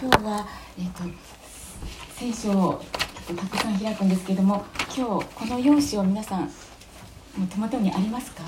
[0.00, 1.02] 今日は、えーと、
[2.14, 2.82] 聖書を
[3.36, 4.64] たくさん開くんですけれども
[4.96, 6.46] 今日この用紙を皆さんも
[7.44, 8.42] う手元にありますか、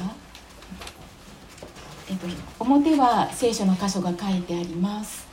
[2.08, 2.26] えーと、
[2.58, 5.26] 表は聖書の箇所が書いてあります。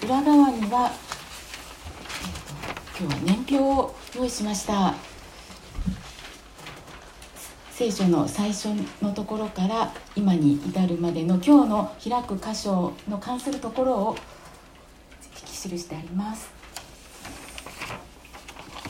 [0.00, 0.90] で裏側には、
[2.96, 4.94] えーと、今日は年表を用意しました。
[7.70, 8.68] 聖書の最初
[9.02, 14.16] のところから今に至るまでの今日の開く箇所の関するところを
[15.68, 16.50] 記してあります。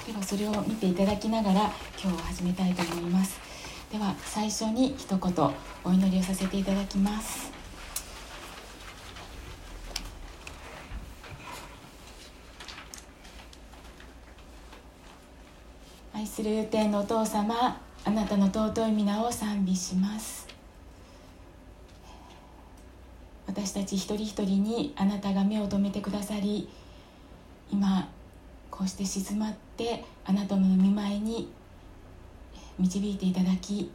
[0.06, 1.70] ではそれを見ていただきながら
[2.02, 3.38] 今日は始めたいと思います。
[3.90, 5.50] では最初に一言
[5.84, 7.52] お祈りをさせていただきます。
[16.14, 20.51] 愛する天のお父様あなたの尊い皆を賛美します。
[23.54, 26.70] 私たち一人一人にあなたが目を留めてくださり
[27.70, 28.08] 今
[28.70, 31.52] こうして静まってあなたの見舞いに
[32.78, 33.90] 導いていただき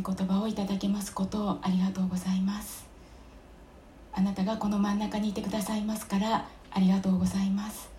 [0.00, 2.86] 御言葉をいただけますことをありがとうございます。
[4.14, 7.90] あなたがこの真ん中にいてくださいますからありがとうございます。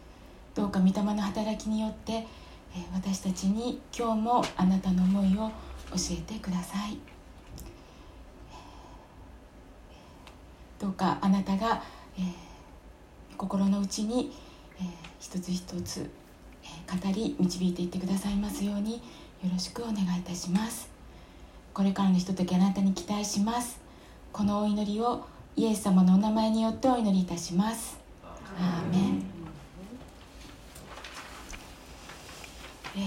[0.56, 2.26] どうか御霊の働きによって
[2.94, 5.50] 私たちに今日もあなたの思いを
[5.92, 7.13] 教えてください。
[10.84, 11.82] どうかあなたが、
[12.18, 14.34] えー、心の内に、
[14.78, 14.86] えー、
[15.18, 16.10] 一つ一つ、
[16.62, 19.00] えー、語り導いていってくださいますようによ
[19.50, 20.90] ろしくお願いいたします。
[21.74, 23.80] これからのひとときあなたに期待します。
[24.34, 27.98] このお祈りをイエス様のお名前によってお祈りいたします。
[28.60, 29.24] アーメン、
[32.98, 33.00] え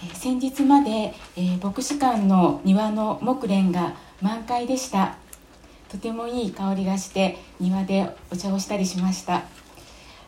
[0.00, 5.16] ー、先日まで、えー、牧師館の庭の木蓮が満開でした。
[5.88, 9.44] とてもいい香りがして庭でお茶をしたりしました。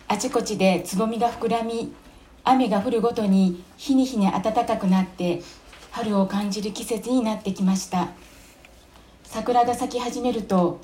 [0.09, 1.93] あちこちでつぼみが膨らみ
[2.45, 5.43] 雨が降るごとに日に日に暖かくなって
[5.91, 8.09] 春を感じる季節になってきました。
[9.25, 10.81] 桜が咲き始めると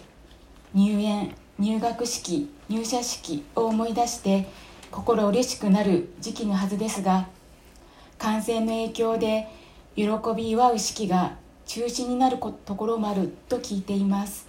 [0.74, 4.46] 入園入学式入社式を思い出して
[4.90, 7.34] 心嬉しくなる時期のはずですが
[8.18, 9.48] 感染の影響で
[9.94, 10.04] 喜
[10.36, 14.46] び祝う式が中止になるところもあると聞いています。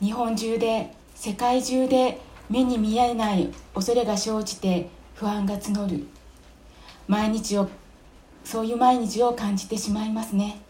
[0.00, 2.20] 日本中で世界中で
[2.50, 6.06] 目に見えない恐れが生じて不安が募る。
[7.08, 7.68] 毎日を
[8.44, 10.60] そういう毎日を感じてしまいますね。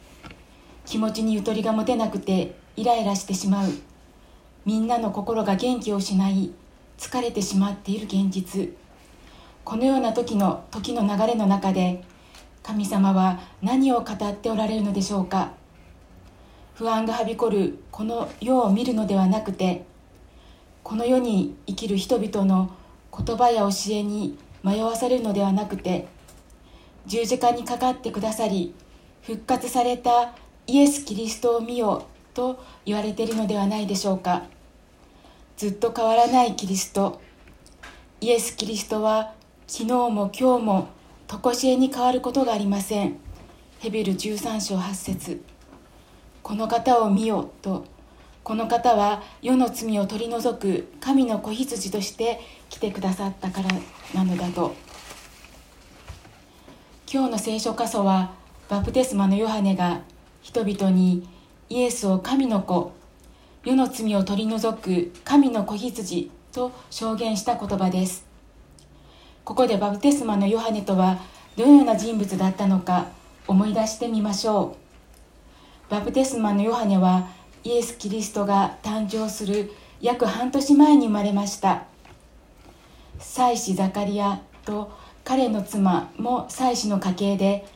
[0.84, 3.71] 気持ちにゆとりが持てなくてイライラしてしまう。
[4.65, 6.53] みんなの心が元気を失い
[6.99, 8.77] 疲れてしまっている現実。
[9.65, 12.05] このような時の時の流れの中で
[12.62, 15.53] 神様は何を語っておられるのでしょうか？
[16.75, 19.84] 不安がはびこるこの世を見るのではなくて
[20.83, 22.75] この世に生きる人々の
[23.17, 26.09] 言葉や教えに迷わされるのではなくて
[27.06, 28.75] 十字架にかかってくださり
[29.23, 30.34] 復活された
[30.67, 34.44] イエス・キリストを見よと言われているのではないでしょうか？
[35.56, 37.21] ずっと変わらないキリスト
[38.21, 39.34] イエス・キリストは
[39.75, 40.88] 昨日も今日も
[41.27, 43.16] 常しえに変わることがありません。
[43.78, 45.43] ヘベル13章8節。
[46.43, 47.87] この方を見よと。
[48.44, 52.38] この方は世の罪を取り除く神の子羊として
[52.69, 53.71] 来てくださったから
[54.12, 54.75] なのだと。
[57.11, 58.34] 今日の聖書箇所は
[58.69, 60.03] バプテスマのヨハネが
[60.43, 61.27] 人々に
[61.71, 62.93] イエスを神の子
[63.65, 68.31] 世の罪を取り除く神の子羊と証言した言葉です。
[69.45, 71.19] ここでバプテスマのヨハネとは
[71.57, 73.09] どのような人物だったのか
[73.47, 74.77] 思い出してみましょ
[75.89, 75.91] う。
[75.91, 77.29] バプテスマのヨハネは
[77.65, 81.85] イエス・キリストが誕生する約半年前に生まれました。
[83.19, 84.93] 妻子ザカリアと
[85.25, 87.67] 彼の妻も妻子の家系で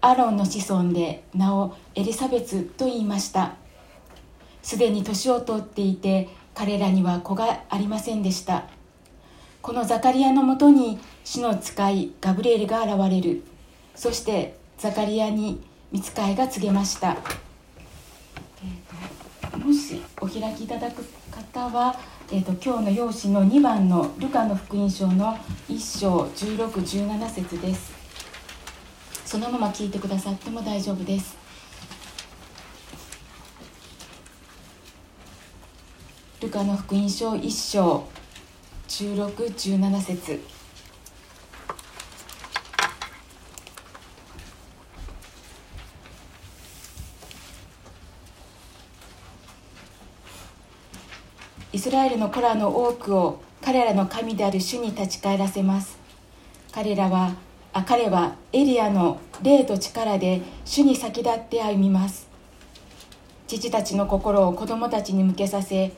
[0.00, 3.54] アロンの子孫で名をエリザベツと言いました。
[4.62, 8.64] すでに年を取っていて彼らには子がありませんでした。
[9.62, 13.42] このザカリアのもとに主の使いガブリエルが現れる。
[13.94, 15.60] そしてザカリアに
[15.92, 17.18] 見つかいが告げました、
[18.64, 21.94] えーと、もしお開きいただく方は、
[22.30, 25.36] えーと、今日の用紙の2番のルカの福音書の
[25.68, 27.92] 1章1617節です。
[29.26, 31.36] そのまま聞いてくださっても大丈夫です。
[36.40, 38.08] ルカの福音書1章
[38.88, 40.51] 1617節。
[51.74, 55.98] イスラエルの子らの多くを彼らの神である主に立ち返らせます。
[56.70, 57.32] 彼らは
[57.72, 62.28] あ彼はエリアの霊と力で主に先立って歩みます。
[63.46, 65.92] 父たちの心を子供たちに向けさせ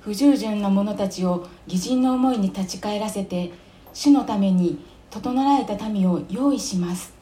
[0.00, 3.52] 不従順な者たちを義人の思いに立ち返らせて
[3.92, 7.12] 主のために整えた民を用意します。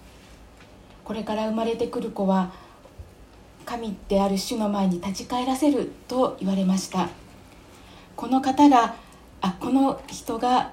[1.04, 2.52] これから生まれてくる子は
[3.66, 7.10] 神である主の前に立ち返らせると言われました。
[8.18, 8.96] この方が
[9.40, 10.72] あこの人が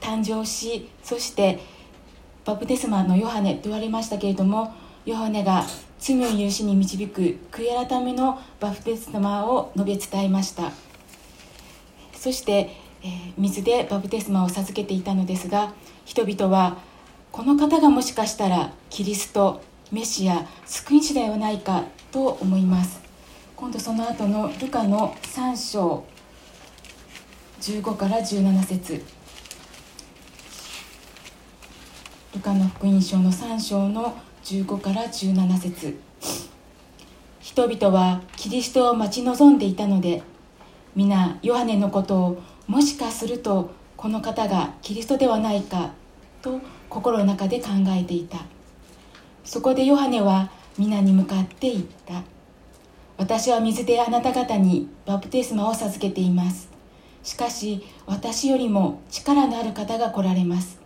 [0.00, 1.60] 誕生しそして
[2.44, 4.74] バプテスマのヨハネと言われましたけれども
[5.04, 5.62] ヨハネが
[6.00, 10.72] 罪を許しに導く悔い改めのバプテスマを述べ伝えました。
[12.12, 12.72] そして、
[13.04, 15.74] えー、水でバプテスマを授けていたのですが
[16.04, 16.78] 人々は
[17.30, 19.62] この方がもしかしたらキリスト
[19.92, 23.00] メシア救い主ではないかと思います。
[23.54, 26.15] 今度その後のルカの3章。
[27.66, 29.02] 15から17節。
[32.32, 35.98] ルカの福音書の3章の15から17節。
[37.40, 40.22] 人々はキリストを待ち望んでいたので
[40.94, 45.90] 皆ヨハネのことをもしかするとこの方がキリストではないか
[46.42, 48.44] と心の中で考えていた。
[49.44, 52.22] そこでヨハネは皆に向かって言った。
[53.16, 56.75] 私は水であなた方にバプテスマを授けています。
[57.26, 60.78] しかし私よりも力のある方が来られます。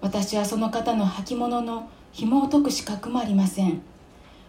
[0.00, 3.82] 私はその方の履物の紐を解く資格もありません。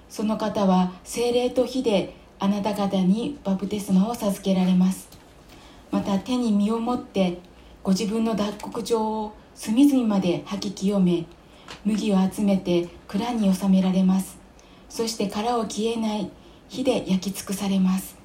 [0.07, 5.09] その方は精霊と火であなた方にバプテスマを授けられます。
[5.91, 7.39] また手に身を持って
[7.83, 11.25] ご自分の脱穀状を隅々まで吐き清め
[11.83, 14.37] 麦を集めて蔵に収められます。
[14.87, 16.31] そして殻を消えない
[16.69, 18.18] 火で焼き尽くされます。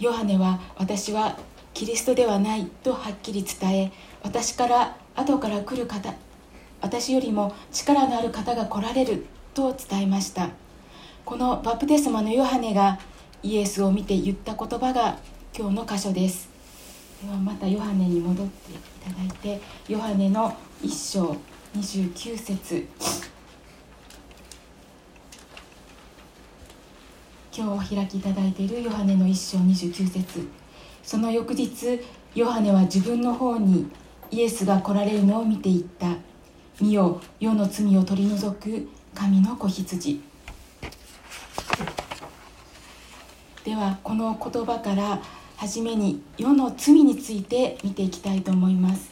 [0.00, 1.36] ヨハネは私は
[1.74, 3.92] キリストではないとはっきり伝え
[4.22, 6.14] 私から後から来る方
[6.80, 10.48] 私よりも力のある方が来られると伝えました。
[11.26, 12.98] このバプテスマのヨハネが
[13.42, 15.18] イエスを見て言った言葉が
[15.56, 16.48] 今日の箇所です。
[17.22, 18.74] ではまたヨハネに戻ってい
[19.04, 21.36] ただいてヨハネの1章
[21.76, 22.86] 29節。
[27.52, 30.48] 今日お開きいただいているヨハネの1章29節。
[31.02, 32.00] その翌日
[32.32, 33.90] ヨハネは自分の方に
[34.30, 36.14] イエスが来られるのを見ていった。
[36.80, 40.20] 見よ世の罪を取り除く神の子羊。
[43.64, 45.20] ではこの言葉から
[45.56, 49.10] 初めに世の罪について見ていきたいと思います。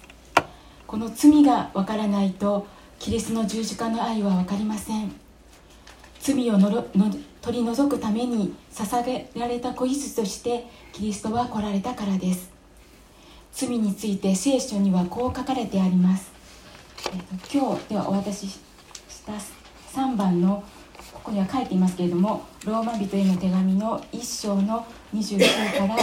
[0.87, 2.69] この罪がわからないと
[3.00, 5.12] キリストの十字架の愛は分かりません。
[6.20, 12.50] 罪をのろの取り除くために捧げられた子羊としてキリストは来られたからです。
[13.52, 16.31] 罪について聖書にはこう書かれてあります。
[17.06, 18.61] えーと、今日ではお渡しし
[19.26, 19.32] た
[19.93, 20.62] 3番の
[21.12, 25.38] ここには書いていますけれどもローマ人への手紙の1章の29
[25.79, 25.96] から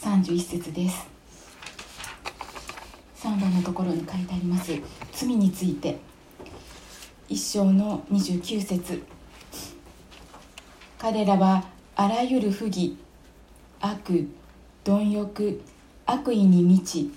[0.00, 1.06] 31節です。
[3.22, 4.72] 3番のところに書いてあります。
[5.12, 5.98] 罪について。
[7.28, 9.15] 1章の29節。
[10.98, 11.62] 彼らは
[11.94, 12.96] あらゆる不義
[13.80, 14.28] 悪
[14.82, 15.60] 貪欲
[16.06, 17.12] 悪意に満ち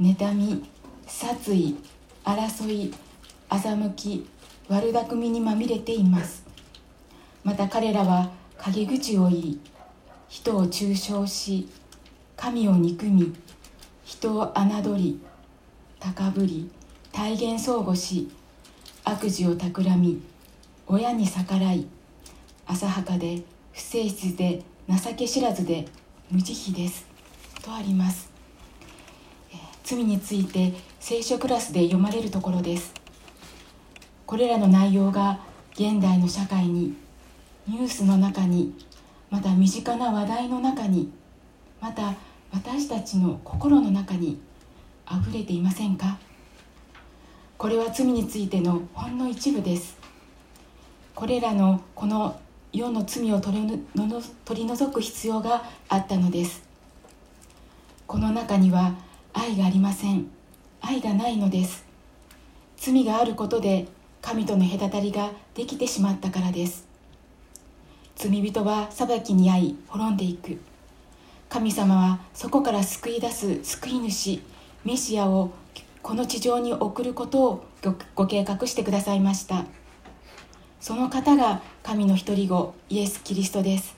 [0.00, 0.64] 妬み
[1.06, 1.76] 殺意
[2.24, 2.94] 争い
[3.50, 4.26] 欺き
[4.68, 6.44] 悪巧みにまみれています。
[7.44, 9.60] また彼らは陰口を言い
[10.28, 11.68] 人を中傷し
[12.36, 13.34] 神を憎み
[14.04, 15.20] 人を侮り
[16.00, 16.70] 高ぶり
[17.12, 18.30] 体現相互し
[19.04, 20.22] 悪事を企み
[20.86, 21.86] 親に逆らい
[22.66, 23.42] 浅はかで
[23.72, 25.86] 不誠実で情け知らずで
[26.30, 27.06] 無慈悲です。
[27.62, 28.30] とあります。
[29.84, 32.92] 罪について聖書クラスで読まれるところです。
[34.26, 35.38] これらの内容が
[35.74, 36.96] 現代の社会に
[37.68, 38.74] ニュースの中に
[39.30, 41.12] また身近な話題の中に
[41.80, 42.14] また
[42.52, 44.40] 私たちの心の中に
[45.04, 46.18] あふれていませんか？
[47.56, 49.96] これは罪についてのほんの一部です。
[51.14, 52.40] これらのこの
[52.72, 53.82] 世の罪を取り
[54.44, 56.62] 取り除く必要があったのです。
[58.06, 58.94] この中には
[59.32, 60.26] 愛がありません。
[60.80, 61.84] 愛がないのです。
[62.76, 63.88] 罪があることで
[64.20, 66.86] 神との隔たりができてしまったからです。
[68.16, 70.58] 罪人は裁きに遭い滅んでいく。
[71.48, 74.40] 神様はそこから救い出す救い主
[74.84, 75.52] メシアを
[76.02, 77.64] この地上に送ることを
[78.14, 79.64] ご計画してくださいました。
[80.80, 83.96] その方が神の一人子イエス・キリストです。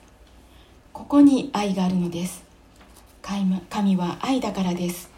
[0.93, 2.43] ここに愛があるのです。
[3.21, 5.09] 神は愛だからです。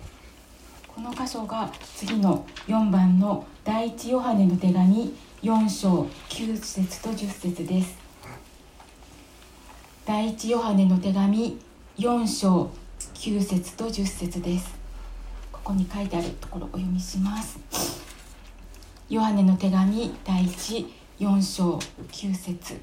[0.87, 7.97] この箇所が次の4番の第一ヨハネの手紙4章9節と10節です。
[10.05, 11.57] 第一ヨハネの手紙
[11.97, 12.69] 4章
[13.13, 14.73] 9節と10節です。
[15.51, 17.59] ここに書いてあるところお読みします。
[19.09, 21.77] ヨハネの手紙第一4章
[22.11, 22.81] 9節。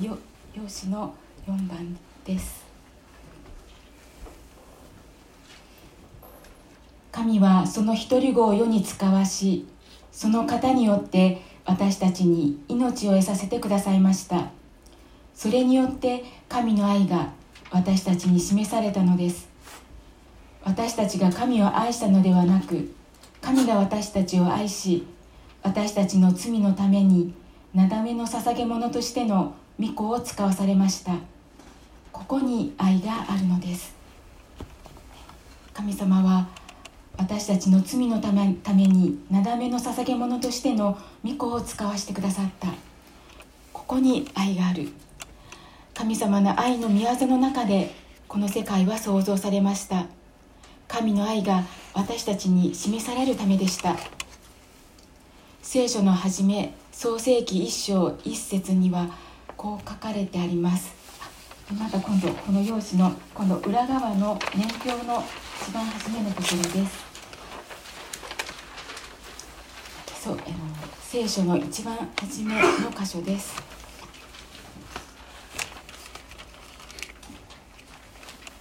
[0.00, 0.16] よ
[0.54, 1.12] 用紙の
[1.48, 2.64] 4番です。
[7.10, 9.66] 神はその一人子を世に使わし
[10.12, 14.52] その方によって私たちに命を得させてくださいました。
[15.34, 17.32] それによって神の愛が
[17.72, 19.55] 私たちに示されたのです。
[20.66, 22.92] 私たちが神を愛したのではなく
[23.40, 25.06] 神が私たちを愛し
[25.62, 27.32] 私たちの罪のために
[27.72, 31.12] なだめの捧げ物としての御子を使わされました。
[32.10, 33.94] ここに愛があるのです。
[35.74, 36.48] 神様は
[37.16, 38.56] 私たちの罪のため
[38.86, 42.68] になだめの捧げ物としての御子を使わせてくださった。
[43.72, 44.88] ここに愛がある。
[45.94, 47.94] 神様の愛の御業の中で
[48.26, 50.06] この世界は創造されました。
[50.88, 51.64] 神の愛が
[51.94, 53.96] 私たちに示されるためでした。
[55.62, 59.10] 聖書の初め創世紀一章一節には
[59.56, 60.94] こう書かれてあります。
[61.76, 65.24] また今度この用紙の今度裏側の年表の
[65.60, 67.04] 一番初めのところです。
[70.22, 70.44] そうあの
[71.02, 72.60] 聖書の一番初めの
[72.96, 73.54] 箇所です。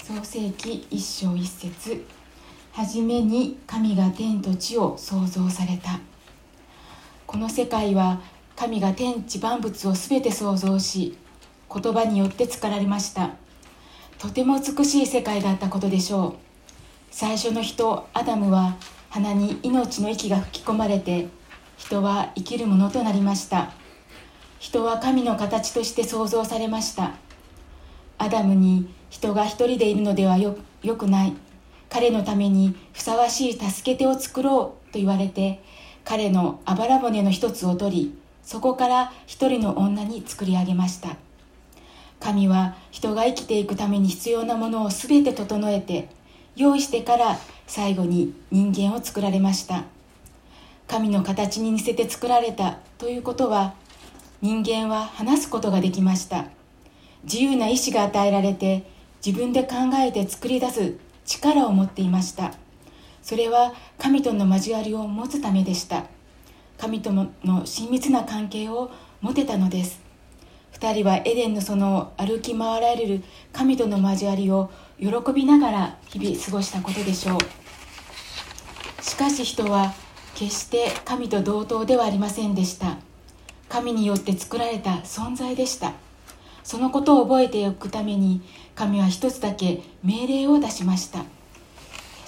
[0.04, 2.15] 創世紀一章一節。
[2.76, 6.02] 初めに神が天と地を創造された。
[7.26, 8.20] この世界は
[8.58, 11.18] 神が天地万物を全て創造し
[11.74, 13.30] 言葉によって作られました。
[14.20, 16.34] とても美しい世界だったことでしょう。
[17.12, 18.76] 最初の人アダムは
[19.10, 21.30] 鼻に命の息が吹き込まれて
[21.78, 23.72] 人は生きるものとなりました。
[24.60, 27.14] 人は神の形として創造されました。
[28.18, 31.45] アダムに人が一人でいるのではよよくない。
[31.90, 35.62] 彼のためにふさわしい助け手を作ろうと言われて
[36.04, 41.18] 彼のあばら骨の一つを取りそこから一人の女に作り上げました。
[42.20, 46.10] 神は人が生きていくために必要なものを全て整えて
[46.56, 47.38] 用意してから
[47.68, 49.84] 最後に人間を作られました。
[50.88, 53.74] 神の形に似せて作られたということは
[54.42, 56.46] 人間は話すことができました。
[57.24, 58.84] 自由な意志が与えられて
[59.26, 60.94] 自分で考えて作り出す
[61.26, 62.54] 力を持っていました。
[63.22, 66.06] それは神との交わりを持つためでした。
[66.78, 67.32] 神との
[67.66, 68.92] 親密な関係を
[69.22, 70.00] 持てたのです。
[70.74, 79.04] 2人はエデンの園を歩き回られる神との交わりを喜びながら日々過ごしたことでしょう。
[79.04, 79.94] しかし人は
[80.36, 82.98] 決して神と同等ではありませんでした。
[83.70, 85.94] 神によって作られた存在でした。
[86.64, 88.42] そのことを覚えておくために
[88.76, 91.24] 神は一つだけ命令を出しました。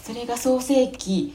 [0.01, 1.33] それが創世記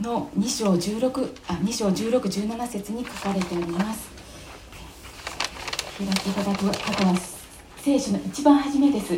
[0.00, 4.10] の2章16あ2章1617節に書かれております。
[5.96, 7.14] 開いていただく方は
[7.78, 9.14] 聖書の一番初めです、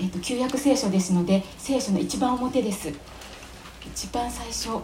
[0.00, 2.92] えっと、旧約聖書ですので聖書の一番表です。
[3.86, 4.82] 一番最初。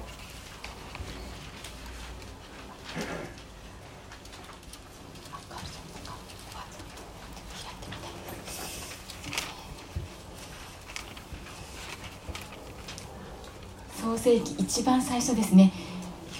[14.10, 15.72] 創世記一番最初ですね。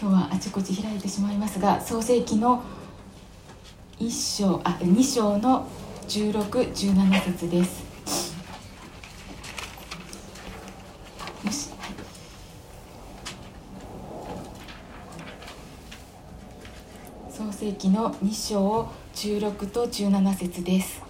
[0.01, 2.65] 今日はあちこち開いてしまいますが創世記の
[4.01, 5.69] 1章あ2章の
[6.09, 7.85] 1617節です。
[17.31, 21.01] 創世記の2章16と17節です。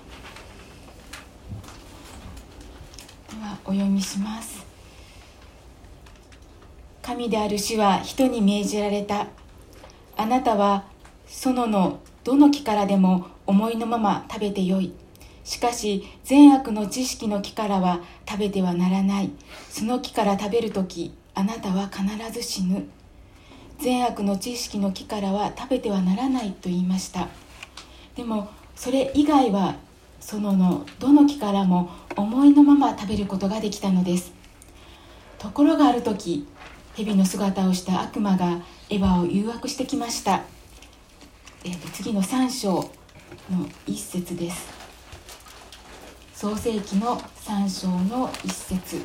[3.31, 4.60] ではお読みします。
[7.03, 9.27] 神である主は人に命じられた。
[10.17, 10.85] あなたは
[11.27, 14.93] 園のどの木からでも思いのまま食べてよい。
[15.45, 19.31] しかし善悪の知識の木からは食べてはならない。
[19.71, 22.87] その木から食べる時あなたは必ず死ぬ。
[23.79, 27.29] 善悪の知識の木からは食べてはならないと言いました。
[28.15, 29.77] でもそれ以外は
[30.21, 34.33] そののどの木からも思いのまま食べることができたのです。
[35.39, 36.47] ところがある時
[37.01, 40.43] 蛇の姿をした悪魔がエヴァを誘惑してきました、
[41.65, 42.75] えーと、次の3章
[43.51, 44.69] の一節です。
[46.35, 49.01] 創世記の3章の一節。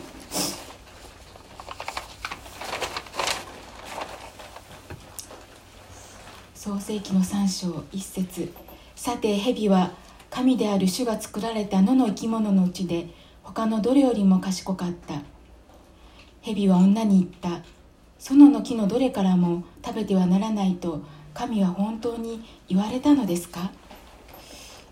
[6.54, 8.52] 創世記の3章一節。
[8.98, 9.92] さて蛇は
[10.30, 13.08] 神である主が作られた野の生き物のうちで
[13.42, 15.22] 他のどれよりも賢かった。
[16.42, 17.75] 蛇は女に言った。
[18.34, 21.01] 園の木のどれからも食べてはならないと
[21.34, 23.72] 神は本当に言われたのですか？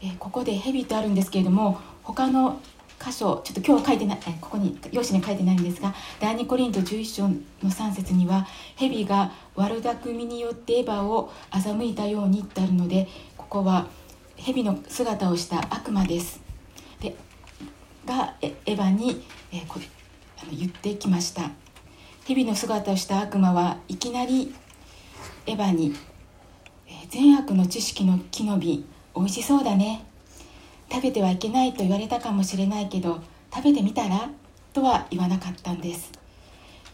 [0.02, 2.60] えここで蛇とあるんですけれども他の
[3.04, 13.88] 箇所ちょっと今日は書いてないここに用紙に書いてないんですが第2コリント11章の3節には蛇が悪巧みによってエヴァを欺いたようにってあるのでここは
[14.36, 16.42] 蛇の姿をした悪魔です。
[17.00, 17.16] で
[18.06, 19.80] がエヴァに、えこ
[20.42, 21.52] あの言ってきました。
[22.26, 24.56] 蛇の姿をした悪魔はいきなり
[25.46, 25.94] エヴァに
[27.12, 30.06] 「善悪の知識の木の実美味しそうだね。
[30.90, 33.22] 食べてはいけないと言われたかもしれないけど
[33.54, 34.30] 食べてみたら？
[34.72, 36.14] とは言わなかったんです。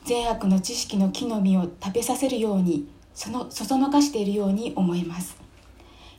[0.03, 5.37] 善悪の知識の木の実を食べさせるようにそのそそのかしているように思えます。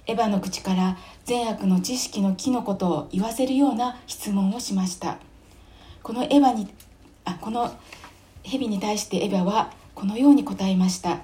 [0.07, 5.19] エヴァの口から善悪の知識の木のことを言わせるような質問をしました。
[6.05, 6.69] このエヴァに
[7.25, 7.73] あこの
[8.45, 11.19] 蛇に対してエヴァはこのように答えました。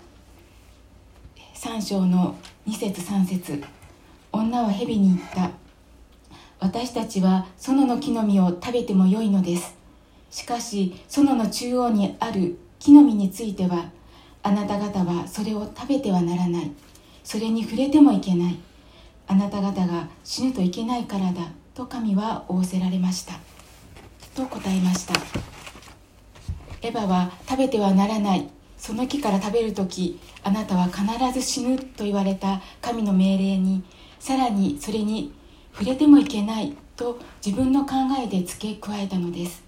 [1.54, 3.64] 3章の2節3節。
[4.32, 5.50] 女は蛇に言った。
[6.58, 9.76] 私たちは園の木の実を食べてもよいのです。
[10.30, 13.90] しかし園の中央にある木の実については
[14.42, 16.70] あなた方はそれを食べてはならない。
[17.24, 18.58] それに触れてもいけない。
[19.26, 21.42] あなた方が死ぬといけないからだ
[21.74, 23.34] と神は仰せられました。
[24.34, 25.14] と答えました。
[26.86, 28.48] エヴァは食べてはならない。
[28.78, 31.02] その木から食べる時あなたは必
[31.32, 33.82] ず死ぬと言われた神の命令に
[34.20, 35.32] さらにそれに
[35.72, 39.64] 触れてもいけないと自分の考えで付け加えたのです。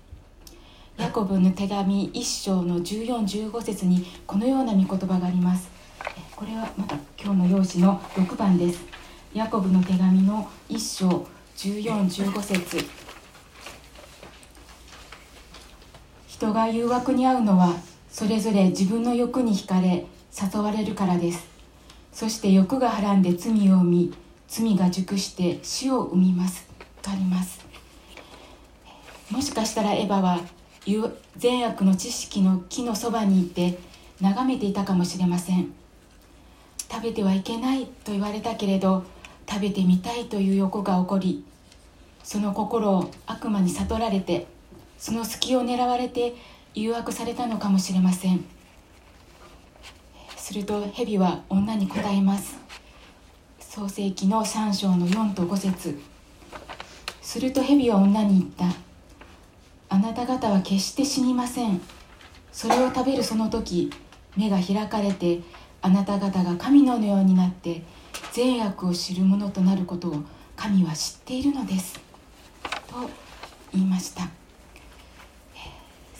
[0.96, 5.68] ヤコブの手紙1章の1415節にこのような御言葉があります。
[6.36, 8.84] これはまた今日の用紙の6番です。
[9.34, 11.26] ヤコブの手紙の1章
[11.56, 13.07] 1415節。
[16.38, 17.74] 人が誘惑に遭うのは
[18.08, 21.44] それぞれ自分の欲に惹かれ誘われるからです。
[22.12, 24.14] そして欲がはらんで罪を生み
[24.46, 26.64] 罪が熟して死を生みます。
[27.02, 27.66] とあります。
[29.32, 30.40] もしかしたらエヴァは
[31.36, 33.76] 善悪の知識の木のそばにいて
[34.20, 35.72] 眺めていたかもしれません。
[36.88, 39.02] 食べてはいけないと言われたけれど
[39.50, 41.44] 食べてみたいという欲が起こり
[42.22, 44.46] その心を悪魔に悟られて
[44.98, 46.34] その隙を狙われて
[46.74, 48.44] 誘惑されたのかもしれません。
[50.36, 52.56] すると蛇は女に答えます。
[53.60, 56.00] 創世記の3章の4と5節。
[57.22, 58.76] すると蛇は女に言った。
[59.90, 61.80] あなた方は決して死にません。
[62.50, 63.92] それを食べるその時
[64.36, 65.40] 目が開かれて
[65.80, 67.82] あなた方が神のようになって
[68.32, 70.22] 善悪を知るものとなることを
[70.56, 72.00] 神は知っているのです。
[72.88, 73.08] と
[73.72, 74.28] 言いました。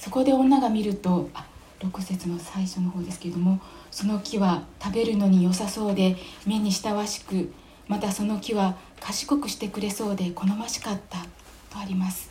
[0.09, 1.45] そこで女が見るとあ
[1.81, 6.17] 6節の最初の方ですけれどもその木は食べるのに良さそうで
[6.47, 7.53] 目に親しく
[7.89, 11.19] またその木は賢くしてくれそうで好ましかった
[11.71, 12.31] とあります。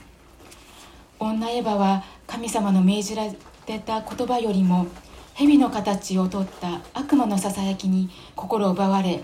[1.19, 4.87] 女エヴァは神様の命じられた言葉よりも
[5.35, 9.21] 蛇の形をとった悪魔のささやきに心を奪われ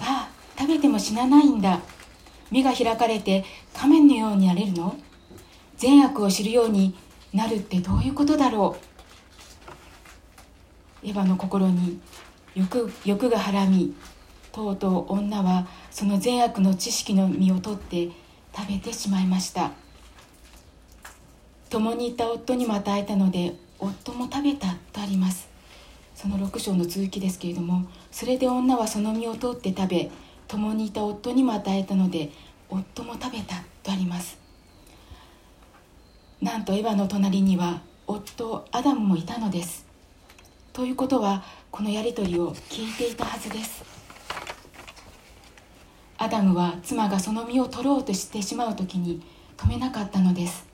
[0.00, 1.80] ああ食べても死なないんだ。
[2.50, 4.96] 目が開かれて仮面のようになれるの
[5.76, 6.96] 善悪を知るように
[7.34, 8.76] なるってどういうことだろ
[11.02, 11.06] う？
[11.06, 12.00] エヴァの心に
[12.54, 13.92] 欲欲がはらみ
[14.52, 18.08] とうとう女はその善悪の知識の実を取って
[18.56, 19.72] 食べてしまいました。
[21.70, 25.48] 共にいた夫にも与えたので夫も食べたとあります。
[26.14, 30.10] その6章の続きですけれどもそれで女はその実を取って食べ
[30.46, 32.30] 共にいた夫にも与えたので
[32.70, 34.43] 夫も食べたとあります。
[36.44, 39.86] なんとエヴァの隣には夫アダムもいたのです。
[40.74, 43.82] ということはこのやり取りを聞いていたはずです。
[46.18, 49.22] アダムは妻がその身を取ろうとしてしまう時に
[49.56, 50.66] 止めなかったのです。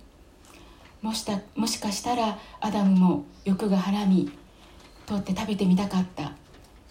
[1.03, 4.29] もしたもしかしたらアダムも欲がはらみ
[5.07, 6.33] 取って食べてみたかった。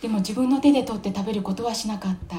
[0.01, 2.37] でも自分の手で取って食べることはしなかった。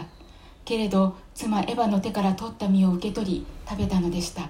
[0.64, 4.48] けれど妻エヴァの手から取った実を受け取り食べたのでした。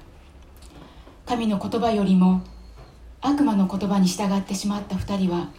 [1.30, 2.42] 神の言葉よりも
[3.20, 5.50] 悪魔の言葉に従ってしまった2人は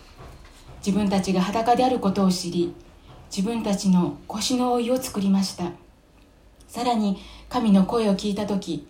[0.86, 2.76] 自分たちが裸であることを知り
[3.34, 5.72] 自分たちの腰の覆いを作りました。
[6.68, 8.86] さらに神の声を聞いた時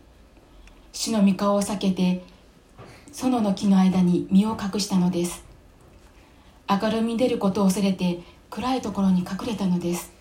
[0.91, 2.23] 主の御顔を避けて
[3.11, 5.43] 園の木の間に身を隠したのです。
[6.67, 10.11] 明るみに出ることを恐れて暗いところに隠れたのです。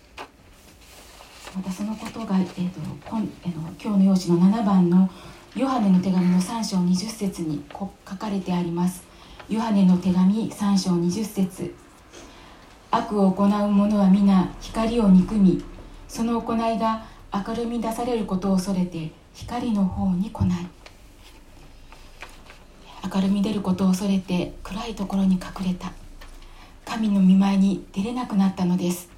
[1.55, 5.09] またそのことが、えーと、今えー、の今日の用紙の7番の
[5.53, 9.03] ヨハネの手紙の3章20節に書かれてあります。
[9.49, 11.75] ヨハネの手紙3章20節。
[12.89, 15.61] 悪を行う者は皆光を憎み
[16.07, 20.67] その行いが明るみ出されることを恐れて光の方に来ない。
[23.13, 25.91] 明るみ出ることを恐れて暗いところに隠れた。
[26.85, 29.09] 神の見舞いに出れなくなったのです。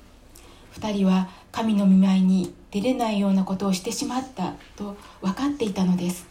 [0.80, 6.26] 2人は神の見舞いに出れないようなことをしてしまったと分かっていたのです。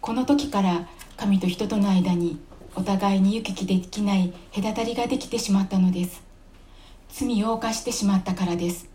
[0.00, 2.38] この時から神と人との間に
[2.76, 6.22] お互いに行き来できない隔たりができてしまったのです。
[7.08, 8.88] 罪を犯してしまったからです。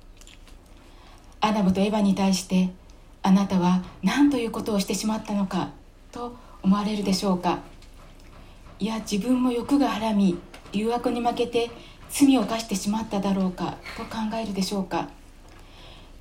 [1.41, 2.69] アダムとエヴァに対して
[3.21, 5.71] あなたは何ということをしてしまったのか
[6.13, 6.33] と
[6.63, 7.59] 思われるでしょうか。
[8.79, 10.39] いや自分も欲がはらみ
[10.71, 11.69] 誘惑に負けて
[12.09, 15.09] 罪を犯してしまっただろうかと考えるでしょうか。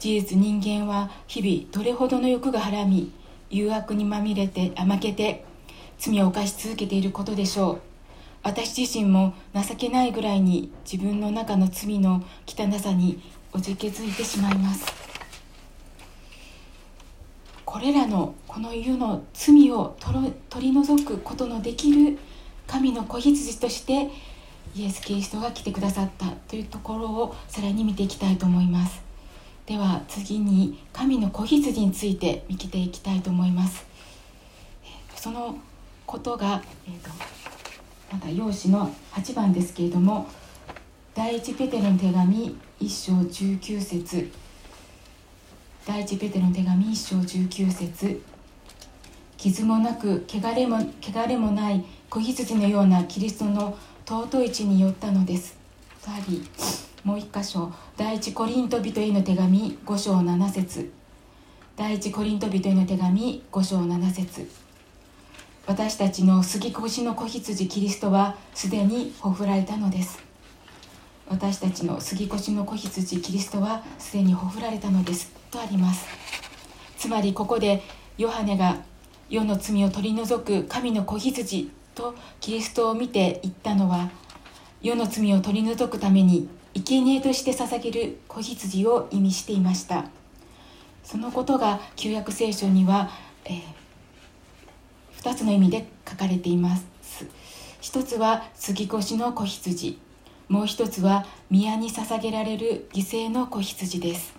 [0.00, 3.12] 事実人間は日々どれほどの欲がはらみ
[3.50, 5.44] 誘惑にまみれて負けて
[5.98, 7.80] 罪を犯し続けていることでしょう。
[8.42, 13.20] 私自身も情けないぐらいに自分の中の罪の汚さに
[13.52, 14.86] おじけづいてしまいます。
[17.66, 19.96] これらのこの世の罪を
[20.48, 22.18] 取り除くことのできる
[22.66, 24.10] 神の子羊として
[24.74, 29.09] イエス・キリストが来てくださったというところをさらに見ていきたいと思います。
[29.70, 33.86] では次に神の子羊について見ていきたいと思います。
[35.14, 35.56] その
[36.04, 37.10] ことが、えーと、
[38.10, 40.26] また用紙の8番ですけれども
[41.14, 44.32] 第一ペテロの手紙1章19節。
[45.86, 48.22] 第一ペテロの手紙1章19節。
[49.36, 55.56] 傷もなく汚れも汚れもない子羊のようなキリストの尊い地に寄ったのです。
[56.00, 56.42] さり
[57.04, 60.92] もう一箇所第一コリント人への手紙5章7節。
[61.74, 64.50] 第一コリント人への手紙5章7節。
[65.66, 70.18] 私たちの杉越の子羊キリストはすでにほふられたのです。
[71.26, 75.32] 私たちの杉越の子羊キリストはすでにほふられたのです。
[75.50, 76.06] とあります。
[76.98, 77.82] つまりここで
[78.18, 78.76] ヨハネが
[79.30, 84.10] 世の罪を取り除く神の子羊とキリストを見て言ったのは
[84.82, 90.06] 世の罪を取り除くために生贄として捧げる子羊を意味していました。
[91.02, 93.10] そのことが旧約聖書には、
[93.44, 93.62] えー、
[95.22, 96.86] 2つの意味で書かれています。
[97.80, 99.98] 一つは杉越の子羊。
[100.48, 104.34] もう一つは宮に捧げられる犠牲の子羊です。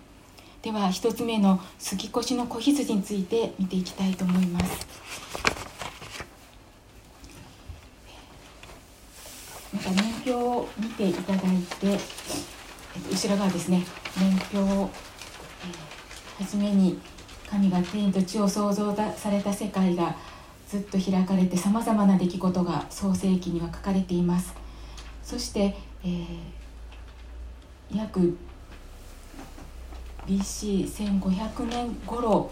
[0.62, 4.88] では一つ目の杉越の子羊について見ていきたいと思います。
[9.74, 13.84] また年表を見ていただいて、えっと、後ろ側ですね
[14.18, 14.90] 年表を、
[16.40, 17.00] えー、初めに
[17.50, 20.16] 神が天と地を創造された世界が
[20.68, 24.56] ずっと開かれてさまざまな出来事が創世記には書かれています。
[25.22, 28.38] そして、えー、約
[30.28, 32.50] BC1500 年頃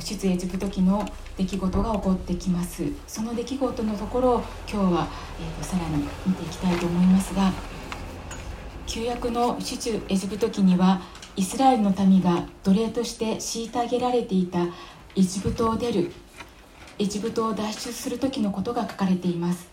[0.00, 2.84] 出エジプト記の出来事が起こってきます。
[3.06, 5.08] その出来事のところを今日は、
[5.40, 7.52] えーと、さらに見ていきたいと思いますが
[8.86, 11.02] 旧約の出エジプト記には
[11.36, 14.66] イスラエルの民が奴隷として虐げられていた
[15.16, 16.12] エジプトを出る
[16.98, 19.68] エジプトを脱出する時のことが書かれています。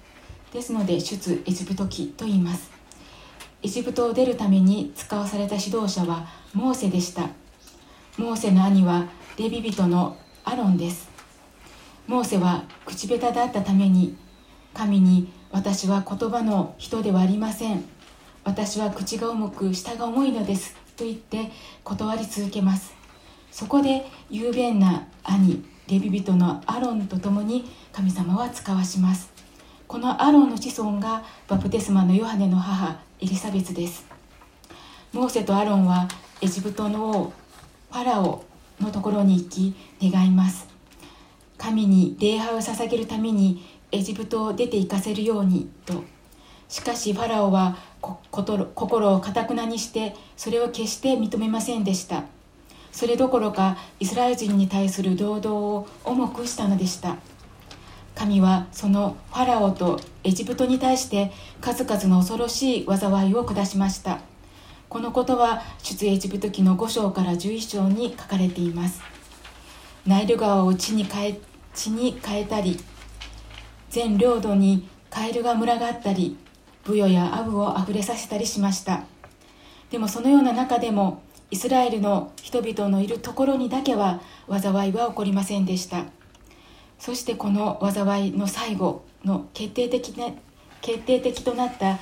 [0.52, 2.72] ですので出エジプト記と言います。
[3.64, 7.30] エジプトを出るために使わされた指導者はモーセでした。
[8.18, 9.06] モーセの兄は
[9.42, 11.10] レビ人のアロンです。
[12.06, 14.16] モーセは口下手だったために
[14.72, 17.84] 神に私は言葉の人ではありません。
[18.44, 20.76] 私は口が重く舌が重いのです。
[20.96, 21.50] と言って
[21.84, 22.94] 断り続けます。
[23.52, 29.32] そこで雄弁な兄レビ人のアロンと共に神様は使わします。
[29.88, 34.06] このアロンの子孫がバプテスマのヨハネの母エリザベスです。
[35.12, 36.08] モーセとアロンは
[36.42, 37.34] エジプトの王
[37.92, 38.51] ファラオ
[38.82, 39.76] のところに行き
[40.12, 40.68] 願います。
[41.58, 46.04] 神に礼拝を捧げるためにエジプトを出て行かせるようにと。
[46.68, 52.24] しかしファラオは心をかたくなにしてそれを決して認めませんでした。
[52.92, 57.18] それどころかイスラエル人に対する堂々を重くしたのでした。
[58.16, 64.20] 神はそのファラオとエジプトに対して数々の恐ろしい災いを下しました。
[64.92, 69.02] このことは出エジプト記の5章から11章に書かれています。
[70.06, 71.40] ナイル川を地に変え
[71.74, 72.78] 地に変えたり
[73.90, 76.36] 全領土にカエルが群がったり
[76.84, 79.06] ブヨやアブをあふれさせたりしました。
[79.92, 86.04] でもそのような中でもイスラエルの人々のいるところにだけは災いは起こりませんでした。
[87.00, 90.34] そしてこの災いの最後の決定的な
[90.82, 91.98] 決定的となった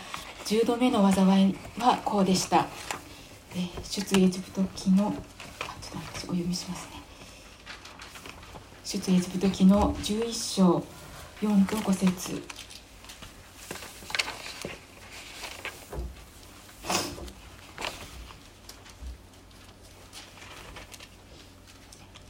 [0.50, 2.66] 10度目の災いはこうでした。
[3.84, 6.94] 出エジプト記のちょっと私お読みしますね。
[8.84, 10.84] 出エジプト記の11章
[11.44, 12.42] 4と5節。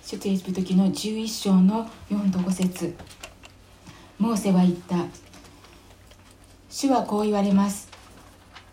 [0.06, 2.98] 出エジプト記の11章の4と5節。
[4.18, 5.06] モーセは言った。
[6.70, 7.89] 主はこう言われます。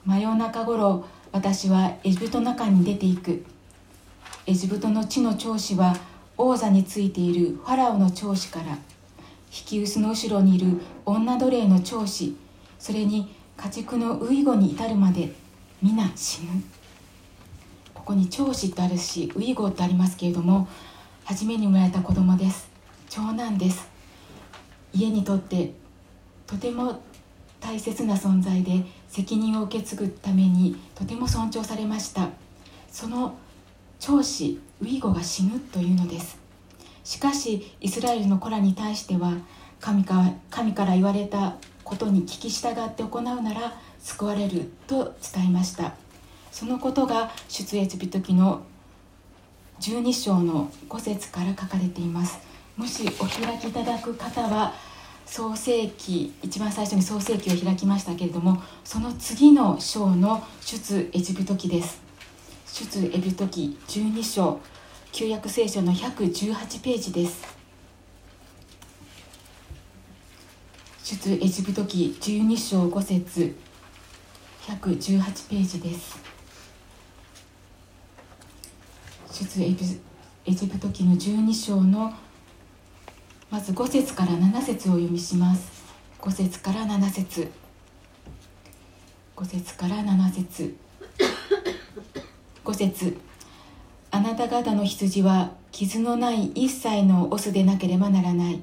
[0.07, 3.45] 真夜中頃私はエジプトの中に出ていく。
[4.47, 5.97] エジプトの地の長子は
[6.37, 8.79] 王座についているファラオの長子から引
[9.51, 12.37] き薄の後ろにいる女奴隷の長子
[12.79, 15.33] それに家畜のウイゴに至るまで
[15.83, 16.63] 皆死ぬ。
[17.93, 20.69] ここに長子ってあるしウイゴってありますけれども
[21.25, 22.71] 初めに生まれた子供です。
[23.11, 23.89] 長男です。
[24.95, 25.73] 家にとって
[26.47, 27.01] とても
[27.61, 32.29] 大切な存在で責任を受け継ぐためにとても尊重されました。
[32.91, 33.37] その
[33.99, 36.39] 長子ウイゴが死ぬというのです。
[37.05, 39.33] しかしイスラエルの子らに対しては
[39.81, 45.95] 神か神から言われたことに聞き従って行うなら救われると伝えました。
[46.51, 48.63] そのことが出エジプト記の
[49.81, 52.39] 12章の5節から書かれています。
[52.77, 54.75] もしお開きいただく方は
[55.27, 62.01] 創世記一番最初に創世記を開きましたけれどもその次の章の出エジプト記です。
[62.73, 64.61] 出エジプト記12章
[65.13, 67.57] 旧約聖書の118ページです。
[71.03, 73.57] 出エジプト記12章5節
[74.67, 76.19] 118ページです。
[79.33, 79.65] 出
[80.47, 82.15] エジプト記の12章の
[83.49, 85.85] まず5節から7節を読みします。
[86.21, 87.49] 5節から7節。
[89.37, 90.77] 5節から7節。
[92.65, 93.17] 5節。
[94.11, 98.61] あなた方の羊は傷のない一切のオスでなければならない。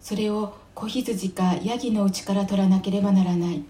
[0.00, 3.64] それを子羊かヤギのうちから取らなければならない。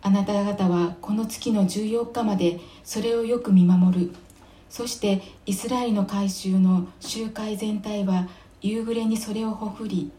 [0.00, 4.14] あなた方はこの月の14日までそれをよく見守る。
[4.70, 8.26] そしてイスラエルの改宗の集会全体は
[8.62, 10.10] 夕暮れにそれをほふり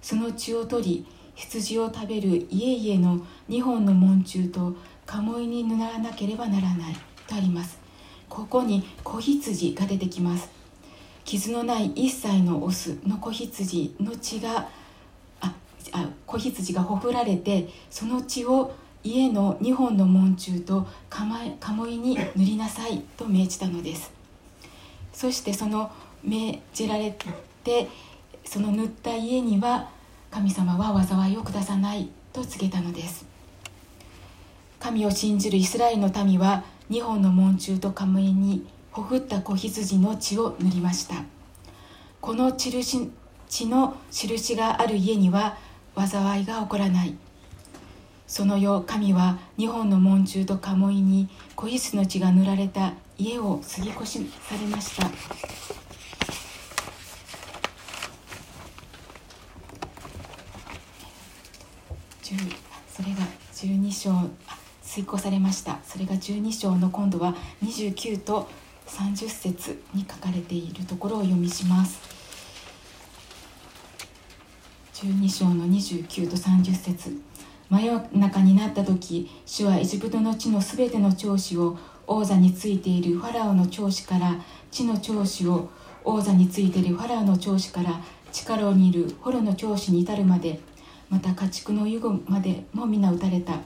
[0.00, 4.76] その血を取り羊を食べる家々の2本の門柱と
[5.06, 6.94] 鴨居に塗らなければならない
[7.26, 7.78] とあります。
[8.28, 10.48] ここに子羊が出てきます。
[11.24, 14.68] 傷のない一切のオスの子羊の血が
[15.40, 15.52] あ
[15.92, 18.72] あ子羊がほふられてその血を
[19.02, 24.12] 家の2本の門柱と鴨居に塗りなさいと命じたのです。
[25.12, 25.90] そしてその
[26.22, 27.10] 命じられ
[27.64, 27.88] て
[28.44, 29.90] その塗った家には
[30.30, 33.26] 神様は災いを下さないと告げたのです。
[34.78, 41.16] 神を信じるイスラエルの民は2本の門柱とカムイにほふった子羊の血を塗りました。
[42.20, 43.12] この印
[43.48, 45.56] 血の印がある家には
[45.96, 47.14] 災いが起こらない。
[48.26, 55.10] その夜神は2本の門柱と鴨居に子羊の血が塗られた家を杉越しされました。
[62.36, 63.18] それが
[63.54, 64.28] 12章
[64.82, 65.78] 遂行されました。
[65.84, 68.48] それが12章の今度は29と
[68.86, 72.00] 30節に書かれているところを読みします。
[74.94, 77.20] 12章の29と30節。
[77.68, 84.34] 真夜中になった時主はエジプトの地のすべての長子を王座についているファラオの長子から
[84.72, 85.70] 地の長子を
[86.04, 88.00] 王座についているファラオの長子から
[88.32, 90.60] 力にいるホロの長子に至るまで
[91.10, 93.58] また家畜の湯までも皆撃たれた。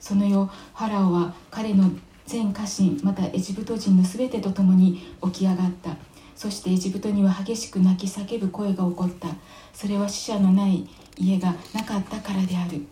[0.00, 1.90] その夜ファラオは彼の
[2.26, 5.96] 全家臣またエジプト人のすべてと共に起き上がった。
[6.34, 9.28] そしてエジプトには激しく泣き叫ぶ声が起こった。
[9.72, 12.82] それは死者のない家がなかったからである。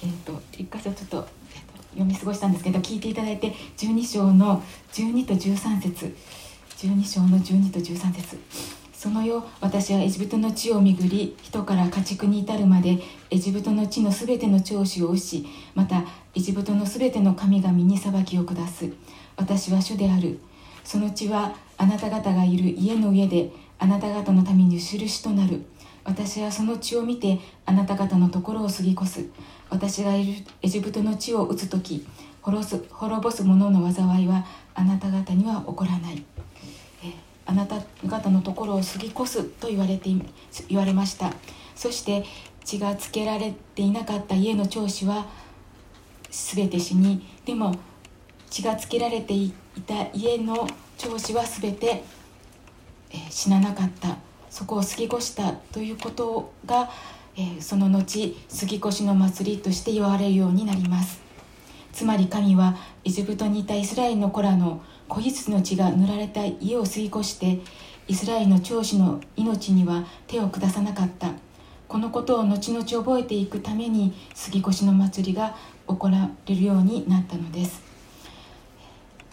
[0.00, 1.28] えっ、と一箇所ちょっと、
[1.92, 6.14] 読み過ごしたんですけど聞いていただいて12章の12と13節。
[6.78, 8.38] 12章の12と13節。
[8.92, 12.98] その夜私はエジプトの地を巡り人から家畜に至るまで
[13.30, 16.04] エジプトの地のすべての長子をしまた
[16.36, 18.92] エジプトのすべての神々に裁きを下す。
[19.36, 20.38] 私は主である。
[20.84, 25.64] その地はあなた方がいる家の上であなた方のために印となる。
[26.04, 29.26] 私はその血を見てあなた方のところを過ぎ越す。
[29.68, 32.06] 私がいるエジプトの地を打つ時
[32.40, 36.24] 滅す滅ぼす者の災いはあなた方には起こらない、
[37.48, 40.10] あなた方のところを過ぎ越すと言われて
[40.68, 41.32] 言われました。
[41.74, 42.24] そして
[42.62, 45.26] 血がつけられていなかった家の長子は
[46.30, 47.74] 全て死にでも
[48.50, 49.54] 血がつけられてい
[49.86, 52.04] た家の長子は全て、
[53.10, 54.18] え死ななかった。
[54.50, 56.90] そこを過ぎ越したということが、
[57.36, 61.20] え、その後杉越の祭りとして言われるようになります。
[61.92, 67.60] つまり神はエジプトにいたイスラエルの子らの子羊の血が塗られた家を過ぎ越して
[68.06, 71.32] イスラエルの長子の命には手を下さなかった。
[71.88, 77.82] このことを後々覚えていくために杉越の祭りが行われるようになったのです。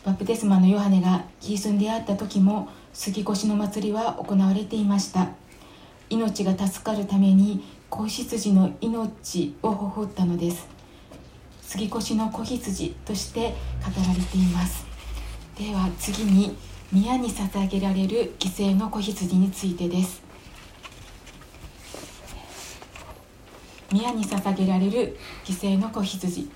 [0.05, 5.29] バプテスマのヨハネがキリストに出会った時も杉越の祭りは行われていました。
[6.09, 10.67] 命が助かるために子羊の命をほほったのです。
[11.61, 14.84] 杉越の子羊として語られています。
[15.57, 16.53] では次に
[16.91, 20.21] 宮に捧げられる犠牲の子羊についてです。
[23.89, 26.49] 宮に捧げられる犠牲の子羊。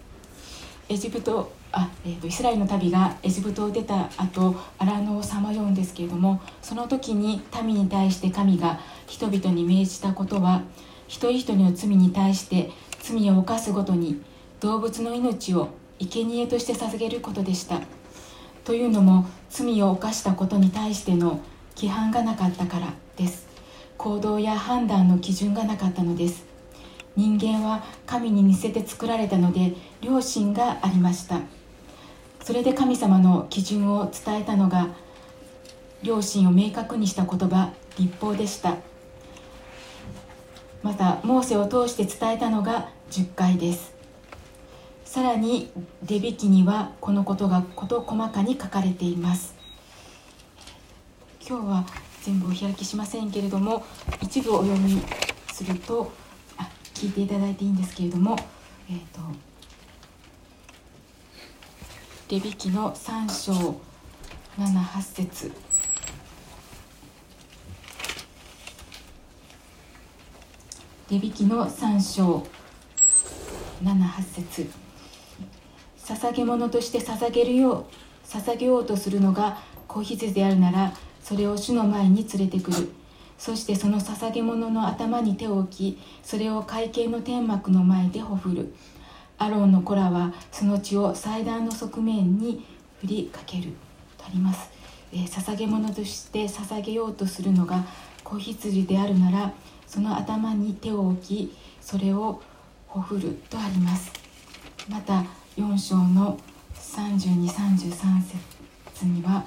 [0.90, 10.64] エジプトあ、えーと、イスラエルの旅がエジプトを出た後荒野をさまようんですけれどもその時に民に対して神が人々に命じたことは
[11.08, 14.22] 一人一人の罪に対して罪を犯すごとに
[14.60, 17.80] 動物の命を生贄として捧げることでした。
[18.70, 21.40] というのも罪を犯したことに対しての
[21.76, 23.48] 規範がなかったからです。
[23.98, 26.46] 行動や判断の基準がなかったのです。
[27.16, 31.40] 人間は神に似せて作られたので良心がありました。
[32.44, 34.90] それで神様の基準を伝えたのが
[36.04, 38.76] 良心を明確にした言葉立法でした。
[40.84, 43.99] またモーセを通して伝えたのが10回です。
[45.10, 45.72] さらに
[46.04, 49.56] デビ記にはこのことが事細かに書かれています。
[51.42, 51.86] 今日は
[52.22, 53.84] 全部お開きしませんけれども
[54.22, 55.02] 一部お読み
[55.52, 56.12] すると
[56.58, 58.36] あ聞いていただいていいんですけれども
[58.88, 59.22] えっ、ー、と
[62.30, 63.82] レビ記の3章
[64.60, 65.52] 78節。
[71.10, 72.46] レビ記の3章
[73.82, 74.89] 78節。
[76.10, 77.86] 捧げ物として捧げるよう
[78.28, 82.92] 捧げようとするのが子羊であるならそれを主の前に連れてくる。
[83.38, 88.74] そしてその捧げ物の頭に手を置きそれを会計の天幕の前でほふる。
[89.38, 92.66] アロンの子らはその血を祭壇の側面に
[93.02, 93.74] 振りかける。
[94.18, 94.70] とあります、
[95.14, 97.86] えー、捧げ物として捧げようとするのが
[98.24, 99.54] 子羊であるなら
[99.88, 102.42] その頭に手を置きそれを
[102.88, 103.40] ほふる。
[103.50, 104.12] とあります。
[104.90, 105.24] また
[105.60, 106.40] 4章の
[106.74, 107.90] 3233
[108.22, 109.44] 節には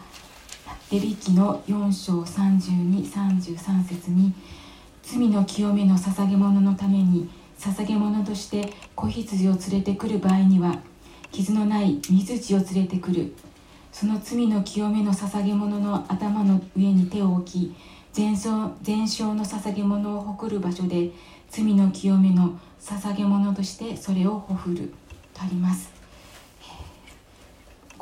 [0.91, 4.35] レビ記の4章3233節に
[5.03, 10.81] 罪の清めの捧げ物のために捧げ物として子羊を連れてくる場合には
[11.31, 13.33] 傷のない水地を連れてくる
[13.91, 17.75] その罪の清めの捧げ物の頭の上に手を置き
[18.13, 21.11] 全焼全焼の捧げ物を誇る場所で
[21.49, 24.93] 罪の清めの捧げ物としてそれをほふる
[25.33, 26.02] とあります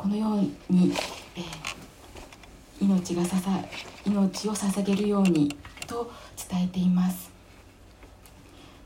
[0.01, 0.95] このように、
[1.37, 1.45] えー、
[2.81, 3.51] 命がささ
[4.07, 5.55] 命を捧げるように
[5.87, 6.11] と
[6.51, 7.31] 伝えています。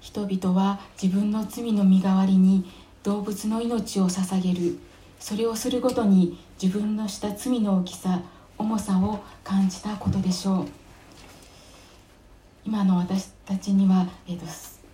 [0.00, 2.68] 人々は自分の罪の身代わりに
[3.04, 4.76] 動物の命を捧げる。
[5.20, 8.20] それをするごとに自分のした罪の大きさ
[8.58, 10.66] 重さを感じたことでしょう。
[12.66, 14.46] 今の私たちには、えーと、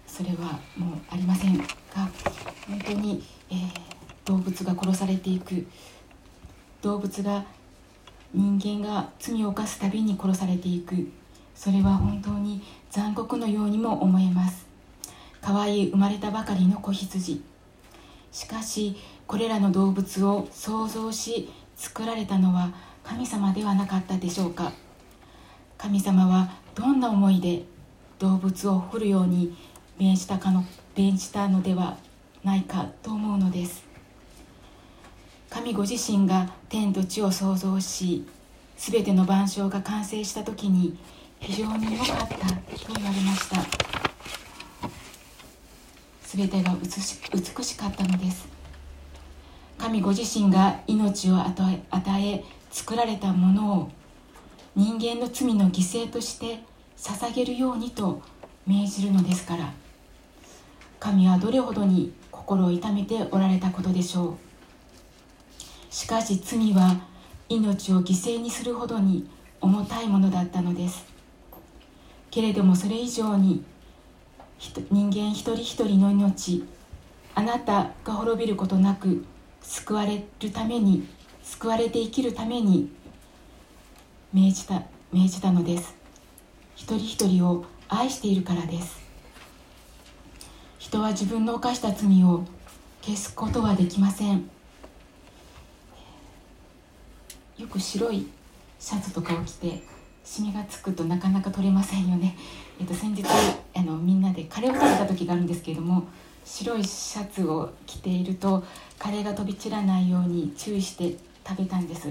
[0.06, 1.64] それはもうありませんが
[2.68, 3.68] 本当に、えー、
[4.26, 5.66] 動物が殺されていく。
[6.82, 7.44] 動物が
[8.32, 11.10] 人間が罪を犯すたびに殺されていく。
[11.54, 14.66] それは本当に残酷のようにも思えます。
[15.42, 17.42] 可愛い生まれたばかりの子羊。
[18.32, 22.72] しかしこれらの動物を創造し作られたのは
[23.04, 24.72] 神様ではなかったでしょうか。
[25.76, 27.64] 神様はどんな思いで
[28.18, 29.56] 動物を掘るように
[29.98, 30.64] 命じたかの
[30.96, 31.96] 命じたのでは
[32.44, 33.89] ないかと思うのです。
[35.50, 38.24] 神ご自身が天と地を創造し
[38.76, 40.96] 全ての晩鐘が完成した時に
[41.40, 42.34] 非常に良かったと
[42.94, 43.56] 言われました。
[46.22, 48.48] 全てが美しかったのです。
[49.76, 51.82] 神ご自身が命を与
[52.22, 53.90] え作られたものを
[54.76, 56.62] 人間の罪の犠牲として
[56.96, 58.22] 捧げるようにと
[58.66, 59.72] 命じるのですから。
[61.00, 64.49] 神はどれほどに心を痛めておられたことでしょう。
[65.90, 67.00] しかし罪は
[67.48, 69.28] 命を犠牲にするほどに
[69.60, 71.04] 重たいものだったのです。
[72.30, 73.64] けれどもそれ以上に
[74.90, 76.64] 人間一人一人の命
[77.34, 79.24] あなたが滅びることなく
[79.62, 81.08] 救われるために
[81.42, 82.90] 救われて生きるために
[84.32, 84.82] 命じた
[85.12, 85.96] 命じたのです。
[86.76, 89.00] 一人一人を愛しているからです。
[90.78, 92.44] 人は自分の犯した罪を
[93.02, 94.48] 消すことはできません。
[97.60, 98.26] よく白い
[98.78, 99.82] シャツとかを着て
[100.24, 102.34] シミがつくとなかなか取れませんよね、
[102.80, 103.22] えっと、先日
[103.76, 106.04] あのみんなでカレーを食べた時があるんですけれども
[106.42, 108.64] 白いシャツを着ていると
[108.98, 112.08] カレーが飛び散らないように注意して食べたんです。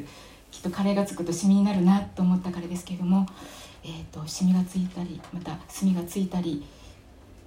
[0.52, 3.28] きっとカレーがつくとシミになるなと思ったからですけれども、
[3.84, 6.66] えーと、シミがついたりまた墨がついたり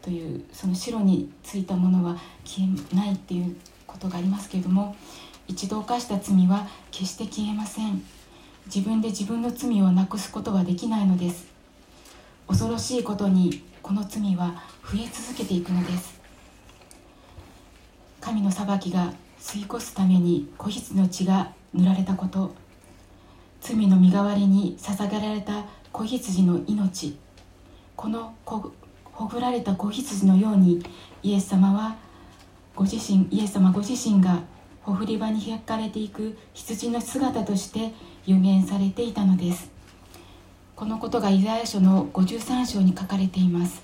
[0.01, 4.97] というその白についたものは消えないっていうことがありますけれども
[5.53, 8.03] 一度犯した罪は決して消えません。
[8.75, 11.47] 自分で自分の罪をなくすことはできないのです。
[12.49, 16.19] 恐ろしいことにこの罪は増え続けていくのです。
[18.23, 22.55] 神の裁きが吸い越すために子羊の血が塗られたこと。
[23.61, 27.19] 罪の身代わりに捧げられた子羊の命。
[27.95, 28.73] このほ
[29.29, 30.83] ぐられた子羊のように
[31.23, 31.97] イエス様は
[32.75, 34.41] ご自身イエス様ご自身が
[34.83, 37.93] ほふり場に開かれていく羊の姿として
[38.27, 39.71] 予言されていたのです。
[40.75, 43.83] このことがイザヤ書の53章に書かれています。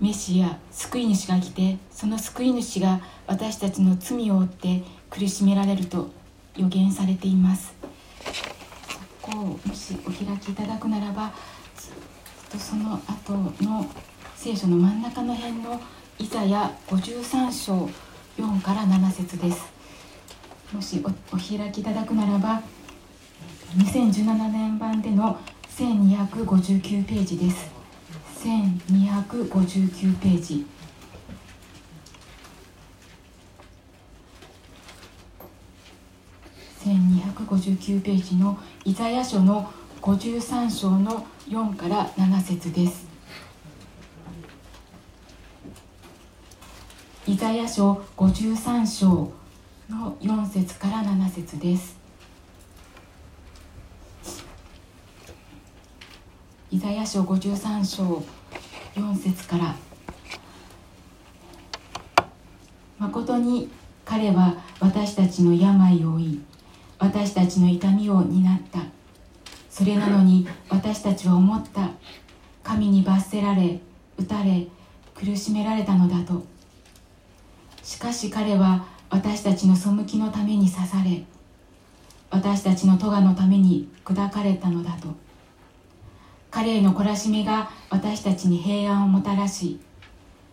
[0.00, 6.10] メシア救い主が来てその救い主が私たちの罪を負って苦しめられると
[6.56, 7.74] 予言されています。
[9.22, 11.32] そこをもしお開きいただくならば
[12.50, 13.32] とその後
[13.64, 13.86] の
[14.34, 15.80] 聖書の真ん中の辺の
[16.18, 17.88] イザヤ53章
[18.40, 19.70] 4から7節です。
[20.72, 22.62] もしお開きいただくならば
[23.76, 25.38] 2017年版での
[25.76, 27.70] 1259ページです。
[28.42, 30.66] 1259ページ。
[36.82, 39.70] 1259ページのイザヤ書の
[40.00, 43.09] 53章の4から7節です。
[47.30, 49.06] イザヤ書53章
[49.88, 51.96] の4節から7節です。
[56.72, 58.24] イザヤ書53章
[58.96, 59.76] 4節から。
[62.98, 63.70] 誠に
[64.04, 66.42] 彼は私たちの病を負い
[66.98, 68.80] 私たちの痛みを担った。
[69.70, 71.90] それなのに私たちは思った。
[72.64, 73.78] 神に罰せられ
[74.18, 74.66] 打たれ
[75.14, 76.42] 苦しめられたのだと。
[77.90, 81.24] しかし彼は私たちの背きのために刺され
[82.30, 85.08] 私たちの咎のために砕かれたのだと。
[86.52, 89.80] 彼への懲らしめが私たちに平安をもたらし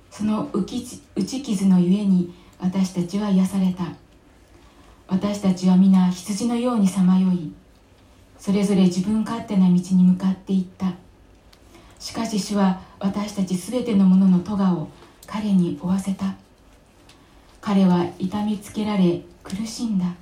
[0.10, 3.84] その打ち傷のゆえに私たちは癒された。
[5.08, 7.54] 私たちは皆羊のようにさまよい
[8.40, 10.92] それぞれ自分勝手な道に向かっていった。
[12.00, 14.90] しかし主は私たちすべてのものの咎を
[15.28, 16.34] 彼に負わせた。
[17.62, 20.16] 彼は痛みつけられ苦しんだ。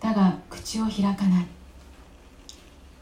[0.00, 1.46] だが口を開かない。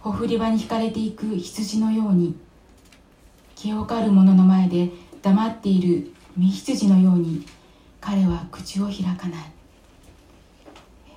[0.00, 2.34] ほふり場に引かれていく羊のように
[3.54, 4.90] 気をかる者の前で
[5.20, 7.44] 黙っている身羊のように
[8.00, 9.44] 彼は口を開かない。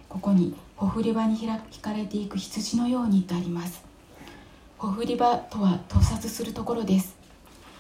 [0.10, 1.50] ここにほふり場に引
[1.82, 3.84] かれていく羊のようにとあります。
[4.78, 7.16] ほふり場とは屠殺するところです。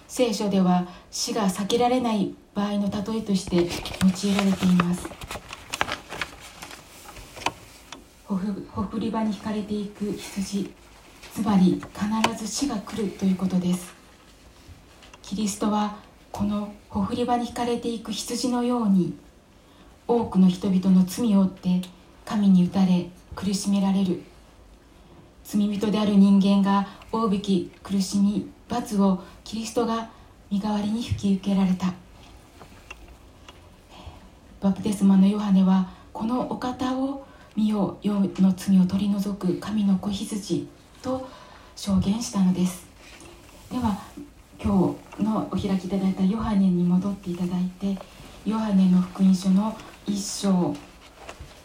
[0.07, 3.65] 聖書では死が避けられない場合の例えとして用い
[4.35, 5.09] られています。
[8.27, 10.73] ほふり場に引かれていく羊
[11.33, 13.93] つまり必ず死が来るということです。
[15.21, 15.97] キリストは
[16.31, 19.15] このほふり場に引かれていく羊のように
[20.07, 21.81] 多くの人々の罪を負って
[22.25, 24.21] 神に打たれ苦しめられる。
[25.43, 30.09] 罪人である人間が負うべき苦しみ罰をキリストが
[30.51, 31.93] 身代わりに引き受けられた。
[34.63, 40.69] バプテスマのヨハネはこのお方を身を世の罪を取り除く神の子羊
[41.01, 41.27] と
[41.75, 42.87] 証言したのです。
[43.69, 43.99] では
[44.57, 48.01] 今日のお開きいただいたヨハネに戻っていただいて
[48.45, 49.75] ヨハネの福音書の
[50.07, 50.75] 一章今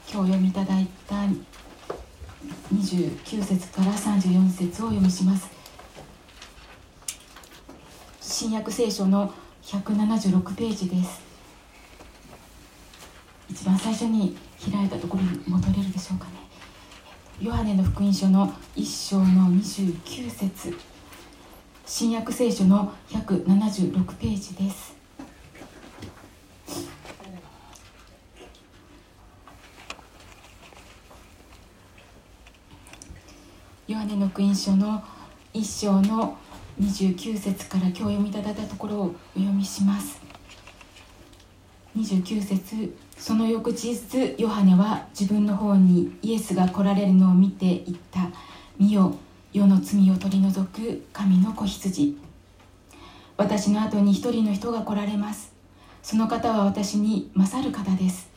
[0.09, 1.15] 日読みいただいた
[2.75, 5.49] 29節から34節を読みします。
[8.21, 9.33] 新約聖書の
[9.63, 11.28] 176ページです。
[13.51, 14.37] 一番最初に
[14.71, 16.33] 開いたところに戻れるでしょうかね。
[17.41, 20.77] ヨハネの福音書の1章の29節。
[21.87, 24.95] 新約聖書の176ページです。
[33.87, 35.03] ヨハネの福音書の
[35.55, 36.37] 1章の
[36.79, 40.21] 29節から今日読みいただいたところをお読みします。
[41.97, 43.08] 29節。
[43.19, 48.31] その翌日ヨハネは自分の方にイエスが来られるのを見て言った
[48.79, 49.15] 「見よ
[49.53, 52.17] 世の罪を取り除く神の子羊」
[53.37, 55.53] 私の後に一人の人が来られます。
[56.03, 58.31] その方は私に勝る方です。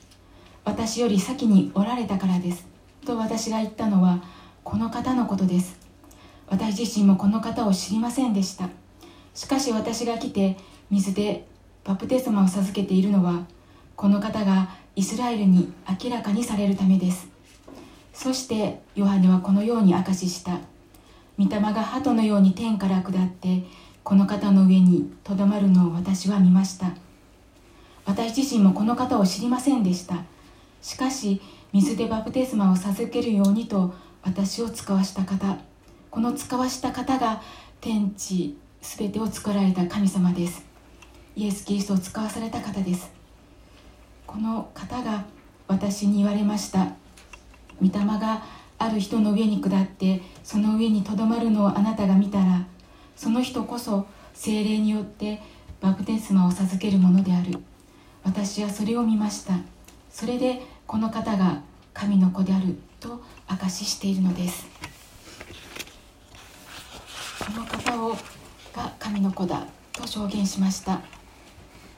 [0.64, 2.68] 私より先におられたからです。
[3.06, 4.22] と私が言ったのは
[4.64, 5.80] この方のことです。
[6.48, 8.70] 私自身もこの方を知りませんでした。
[9.34, 10.58] しかし私が来て
[10.90, 11.48] 水で
[11.84, 13.46] バプテスマを授けているのは
[14.02, 17.28] この方がイスラエルに明らかにされるためです。
[18.12, 20.58] そしてヨハネはこのように証しした。
[21.38, 23.64] 御霊が鳩のように天から下って
[24.04, 26.96] この方の上にとどまるのを私は見ました。
[28.04, 30.24] 私自身もこの方を知りませんでした。
[30.82, 31.40] しかし
[31.72, 33.94] 水でバプテスマを授けるようにと
[34.24, 35.60] 私を使わした方。
[36.10, 37.44] この使わした方が
[37.80, 40.66] 天地全てを作られた神様です。
[41.36, 43.21] イエス・キリストを使わされた方です。
[44.32, 45.26] この方が
[45.68, 46.94] 私に言われました。
[47.82, 48.42] 御霊が
[48.78, 52.66] ある人の上に下ってその上にとどまるのをあなたが見たら
[53.18, 55.42] その人こそ精霊によって
[55.82, 57.60] バプテスマを授けるものである。
[58.24, 59.56] 私はそれを見ました。
[60.10, 61.62] それでこの方が
[61.94, 64.66] 神の子であると証ししているのです。
[67.46, 68.16] この方を
[68.74, 71.02] が神の子だと証言しました。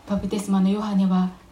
[0.07, 1.42] バプテスマのヨハネは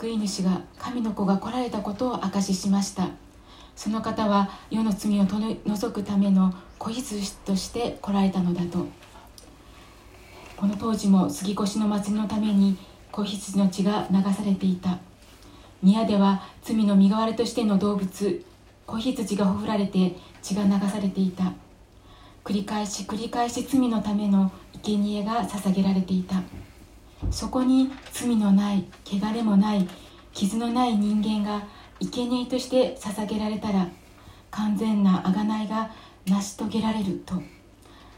[0.00, 3.10] 救い主が神の子が来られたことを証ししました。
[3.76, 8.86] その方は世の罪を取り除くための子羊として来られたのだと。
[10.56, 12.78] この当時も杉越の祭りのために
[13.12, 15.00] 子羊の血が流されていた。
[15.82, 18.44] 宮では罪の身代わりとしての動物
[18.86, 21.52] 子羊がほふられて血が流されていた。
[22.42, 24.50] 繰り返し繰り返し罪のための
[24.82, 26.36] 生贄が捧げられていた。
[27.30, 29.88] そこに罪のない汚れもない
[30.32, 31.66] 傷のない人間が
[32.00, 33.88] 生贄として捧げられたら
[34.50, 35.90] 完全な贖いが
[36.26, 37.34] 成し遂げられると。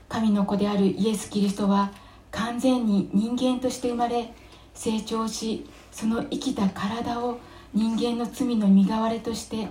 [0.08, 1.90] 神の子であるイエス・キリストは
[2.30, 4.34] 完全に人間として生まれ
[4.74, 7.40] 成長しその生きた体を
[7.72, 9.68] 人間の罪の身代わりとして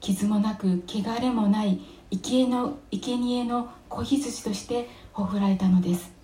[0.00, 1.80] 傷もなく汚れもない
[2.10, 6.17] 生贄の生贄の子羊としてほふられたのです。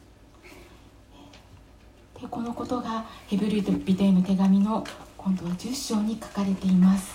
[2.31, 3.73] このことがヘブル人
[4.05, 4.85] への手紙の
[5.17, 7.15] 今度は10章に書かれています。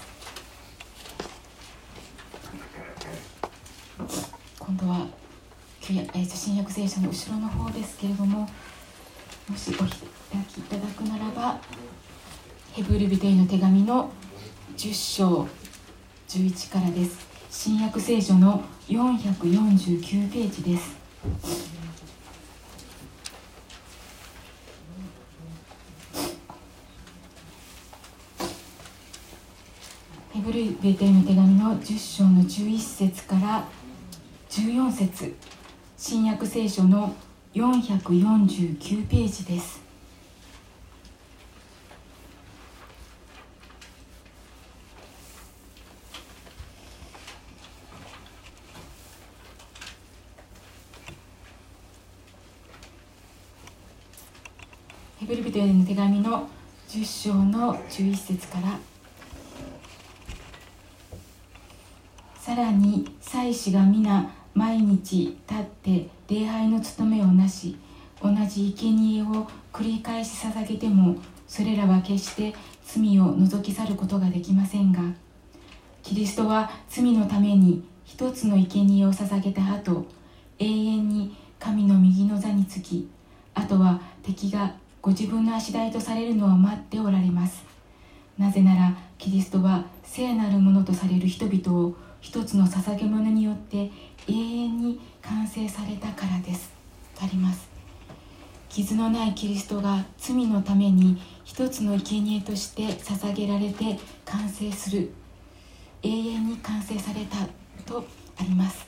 [4.60, 5.08] 今度は
[5.82, 8.48] 新約聖書の後ろの方ですけれども
[9.50, 9.90] もしお開
[10.48, 11.60] きいただくならば
[12.74, 14.12] ヘブル人への手紙の
[14.78, 15.48] 10章
[16.28, 17.28] 11からです。
[17.50, 20.96] 新約聖書の449ページです。
[30.40, 33.68] ヘブルベテの手紙の10章の11節から
[34.50, 35.36] 14節。
[35.98, 37.14] 新約聖書の
[37.54, 39.82] 449ページです。
[55.20, 56.48] ヘブル人への手紙の
[56.88, 58.80] 10章の11節から
[62.49, 67.78] さらに祭司が皆毎日立って礼拝の務めをなし
[68.22, 71.16] 同じ生贄を繰り返し捧げても
[71.48, 72.54] それらは決して
[72.84, 75.02] 罪を除き去ることができませんが
[76.04, 80.06] キリストは罪のために一つの生贄を捧げた後
[80.60, 83.10] 永遠に神の右の座につき
[83.54, 87.64] あとは敵がご自分の足台とされるのを待っておられます。
[88.38, 93.92] なぜならキリストは聖なるものとされる人々を一つの捧げ物によって
[94.28, 96.72] 永遠に完成されたからです。
[97.22, 97.70] あります。
[98.70, 105.12] 傷のないキリストが罪のために一つの生贄として捧げられて完成する。
[106.04, 107.38] 永遠に完成された
[107.86, 108.06] と
[108.38, 108.88] あります。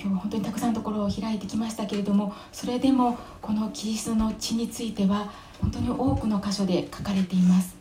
[0.00, 7.77] 今日は本当にたくさんのところを開いてきましたけれどもそれでもこのキリストの血については本当に多くの箇所で書かれています。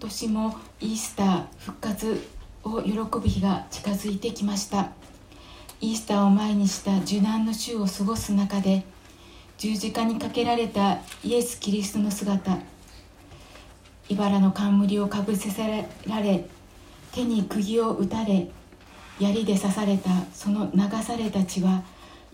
[0.00, 2.26] 年もイースター復活
[2.64, 4.92] を喜ぶ日が近づいてきました。
[5.80, 8.84] イースターを前にした受難の週を過ごす中で
[9.56, 12.58] 十字架にかけられたイエス・キリストの姿
[14.08, 15.50] 茨の冠をかぶせ
[16.06, 16.44] られ
[17.12, 18.50] 手に釘を打たれ
[19.18, 21.82] 槍で刺されたその流された血は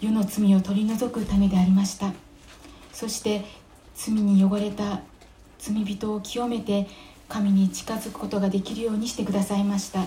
[0.00, 2.12] 世の罪を取り除くためでありました。
[2.92, 3.44] そして
[3.94, 5.00] 罪に汚れた
[5.58, 6.88] 罪人を清めて
[7.28, 10.04] 神に近づくことができるようにしてくださいました。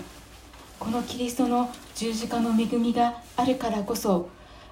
[0.79, 4.29] このキリストの十字架の恵みがあるからこそ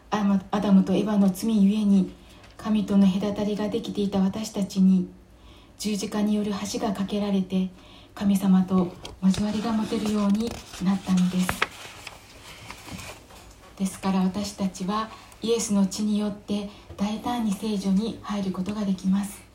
[0.09, 0.23] ア
[0.61, 2.13] ダムとエヴァの罪ゆえに
[2.55, 5.09] 神との隔たりができていた私たちに
[5.77, 7.69] 十字架による橋が架けられて
[8.15, 10.49] 神様と交わりが持てるように
[10.83, 11.47] なったのです。
[13.77, 15.09] ですから私たちは
[15.41, 19.46] イエスの血によって大胆に聖女に入ることができます。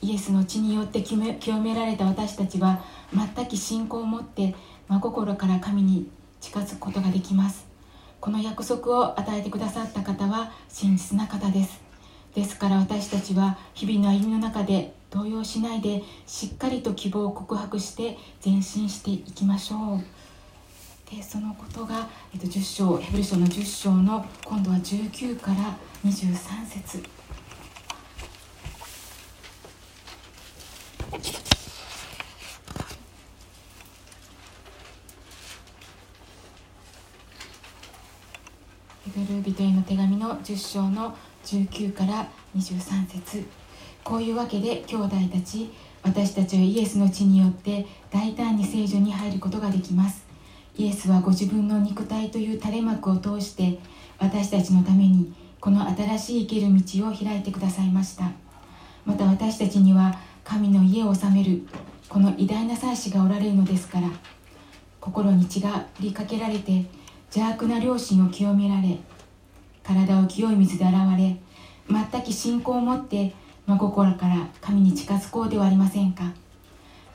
[0.00, 1.18] イエスの血によって清
[1.60, 4.54] められた私たちは全く信仰を持って
[4.88, 6.08] 真心から神に
[6.40, 7.66] 近づくことができます。
[8.20, 11.80] この約束を与えてくださった方は真実な方です。
[12.34, 20.04] ですから私たちは日々の歩みの中で動揺しないでしっかりと希望を告白して前進していきましょう。
[21.10, 27.17] でそのことが、えっと、10章ヘブル書の10章の今度は19から23節。
[31.10, 31.16] ヘ
[39.16, 43.46] ブル人への手紙の10章の19から23節。
[44.04, 50.26] こういうわけで兄弟たち私たちはイエスの血によって大胆に聖女に入ることができます。
[50.76, 53.78] イエスはご自分の肉体という垂れ幕を通して
[54.18, 58.30] 私たちのためにこの新しい生きる道を開いてくださいました。
[59.06, 60.14] また私たちには
[60.48, 61.60] 神の家を治める。
[62.08, 64.08] この偉大な祭司がおられるのですから。
[64.98, 66.86] 心に血が振りかけられて
[67.26, 68.98] 邪悪な良心を清められ
[69.82, 71.36] 体を清い水で洗われ
[71.90, 73.34] 全く信仰を持って
[73.66, 76.32] 真心から神に近づこうではありませんか。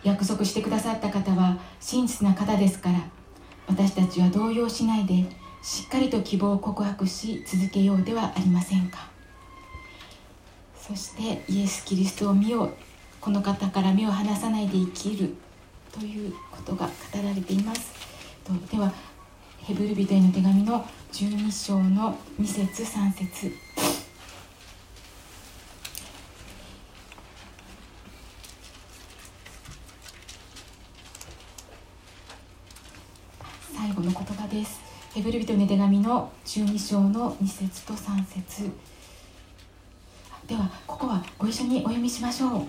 [0.04, 3.00] 約束してくださった方は真実な方ですから。
[3.68, 5.26] 私たちは動揺しないで
[5.64, 9.10] しっかりと希望を告白し続けようではありませんか。
[10.80, 12.93] そしてイエス・キリストを見よう。
[13.24, 15.34] この方から目を離さないで生きる
[15.94, 16.92] ということが語
[17.24, 17.94] られています。
[18.70, 18.92] では
[19.62, 23.56] ヘブル人への手紙の12章の2節3節。
[33.74, 34.82] 最後の言葉です。
[35.14, 38.70] ヘブル人への手紙の12章の2節と3節。
[40.46, 42.68] ではここはご一緒にお読みしましょう。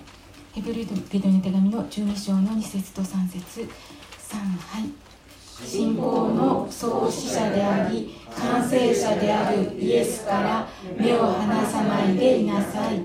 [0.55, 3.59] ヘブル人の手紙の12章の2節と3節。
[3.59, 3.67] 3
[4.37, 5.67] はい。
[5.67, 13.01] 信仰の創始者であり完成者であるイエスから目を離さないでいなさい。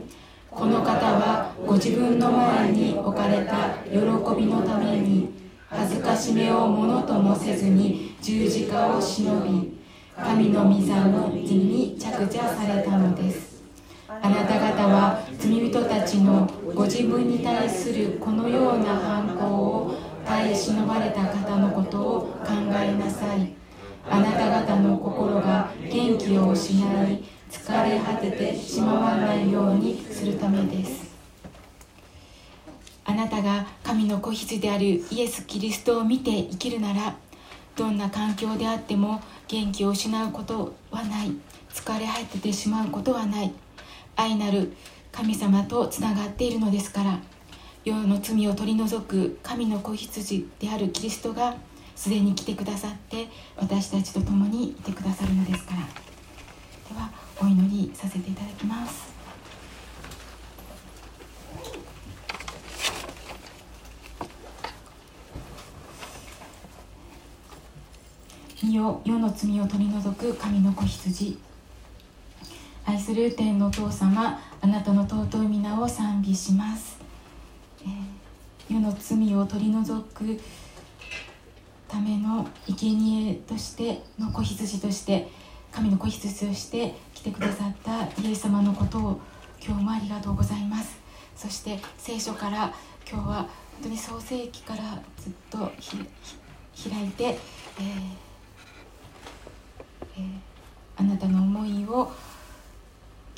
[0.48, 3.98] この方はご自分の前に置かれた喜
[4.40, 5.30] びのために
[5.68, 9.76] 恥ずかしめをものともせずに十字架を忍び
[10.16, 13.49] 神の御座の地に着座されたのです。
[14.22, 19.94] あなた方は罪人たちのご自分に対するこのような反抗を
[20.26, 22.52] 耐え忍ばれた方のことを考
[22.82, 23.52] えなさい。
[24.08, 31.10] あなた方の心が元気を失い疲れ果ててしまわないようにするためです。
[33.04, 37.16] あなたが神の子羊であるイエス・キリストを見て生きるなら
[37.74, 41.32] どんな環境であっても元気を失うことはない。
[41.72, 43.52] 疲れ果ててしまうことはない。
[44.16, 44.72] 愛なる
[45.12, 47.18] 神様とつながっているのですから
[47.84, 51.56] 世の罪を取り除く神の子羊であるキリストが
[51.96, 55.78] すでに来てくださって私たちと共にいてくださるのですから。
[55.78, 59.10] ではお祈りさせていただきます。
[68.62, 71.38] 身を世の罪を取り除く神の子羊。
[72.84, 76.98] 愛する天のお父様あなたの尊い皆を賛美します、
[77.82, 80.40] えー、世の罪を取り除く
[81.88, 85.28] ための生贄としての子羊として
[85.72, 89.20] 神の子羊として来てくださったイエス様のことを
[89.64, 90.98] 今日もありがとうございます。
[91.36, 92.72] そして聖書から
[93.10, 93.48] 今日は本
[93.84, 94.82] 当に創世記から
[95.16, 97.36] ずっと開いて、えー
[100.16, 100.22] えー、
[100.98, 102.12] あなたの思いを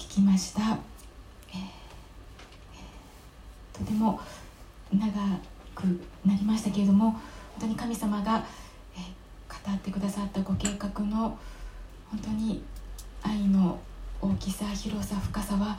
[0.02, 0.60] 聞きました、
[1.52, 4.20] えー、とても
[4.92, 5.00] 長
[5.76, 5.84] く
[6.26, 7.20] なりましたけれども本
[7.60, 8.44] 当に神様が、
[8.96, 11.38] えー、語ってくださったご計画の
[12.10, 12.64] 本当に
[13.22, 13.78] 愛の
[14.20, 15.78] 大きさ広さ深さは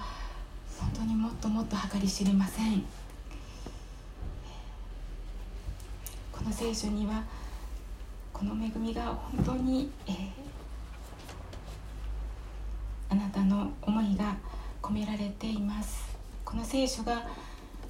[0.80, 2.82] 本当にもっともっと計り知れません。
[6.32, 7.24] この聖書には
[8.32, 10.16] この恵みが本当に、えー、
[13.10, 14.38] あなたの思が
[14.82, 16.16] 込められています。
[16.44, 17.26] この聖書が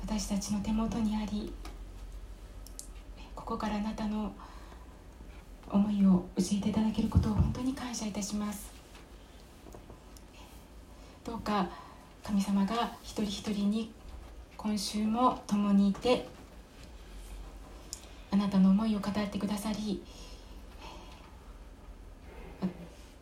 [0.01, 1.53] 私たちの手元にあり
[3.35, 4.33] ここからあなたの
[5.69, 8.71] 思いを教えていただけることを本当に感謝いたします。
[11.25, 11.69] どうか
[12.23, 13.91] 神様が一人一人に
[14.57, 16.25] 今週も共にいて
[18.31, 20.01] あなたの思いを語ってくださり、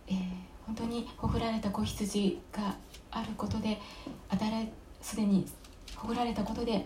[0.08, 0.16] えー、
[0.66, 2.76] 本当にほふられた子羊が
[3.12, 3.78] あることで
[5.02, 5.46] すでに
[5.96, 6.86] ほぐられたことで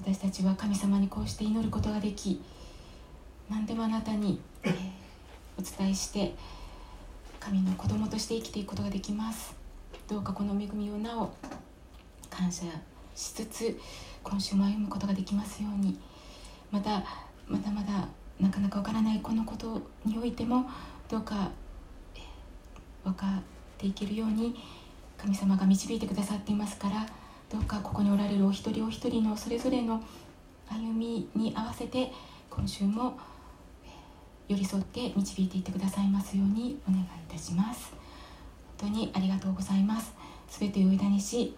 [0.00, 2.42] 私たちは神様にこうして祈ることができ
[3.50, 4.72] 何でもあなたに、えー、
[5.58, 6.34] お伝えして
[7.38, 9.54] 神の子供として生きていくことができます。
[10.08, 11.30] どうかこの恵みをなお
[12.28, 12.64] 感謝
[13.14, 13.78] しつつ
[14.22, 15.98] 今週も歩むことができますように。
[16.70, 17.04] また
[17.46, 18.08] まだまだ
[18.40, 20.68] なかなかわからないこのことにおいても
[21.08, 21.50] どうか
[23.08, 23.30] 分かっ
[23.78, 24.54] ていけるように
[25.16, 27.06] 神様が導いてくださっていますから
[27.50, 30.02] どうかここにおられるお一人お一人のそれぞれの
[30.68, 32.12] 歩みに合わせて
[32.50, 33.18] 今週も
[34.48, 37.92] 寄り添って導いていってくださいますようにお願いいたします。
[38.80, 40.14] 本当にありがとうございます。
[40.48, 41.54] 全てを委ねし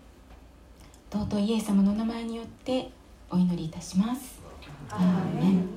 [1.12, 2.90] 尊いイエス様の名前によって
[3.30, 4.40] お祈りいたします。
[4.90, 5.68] アーメン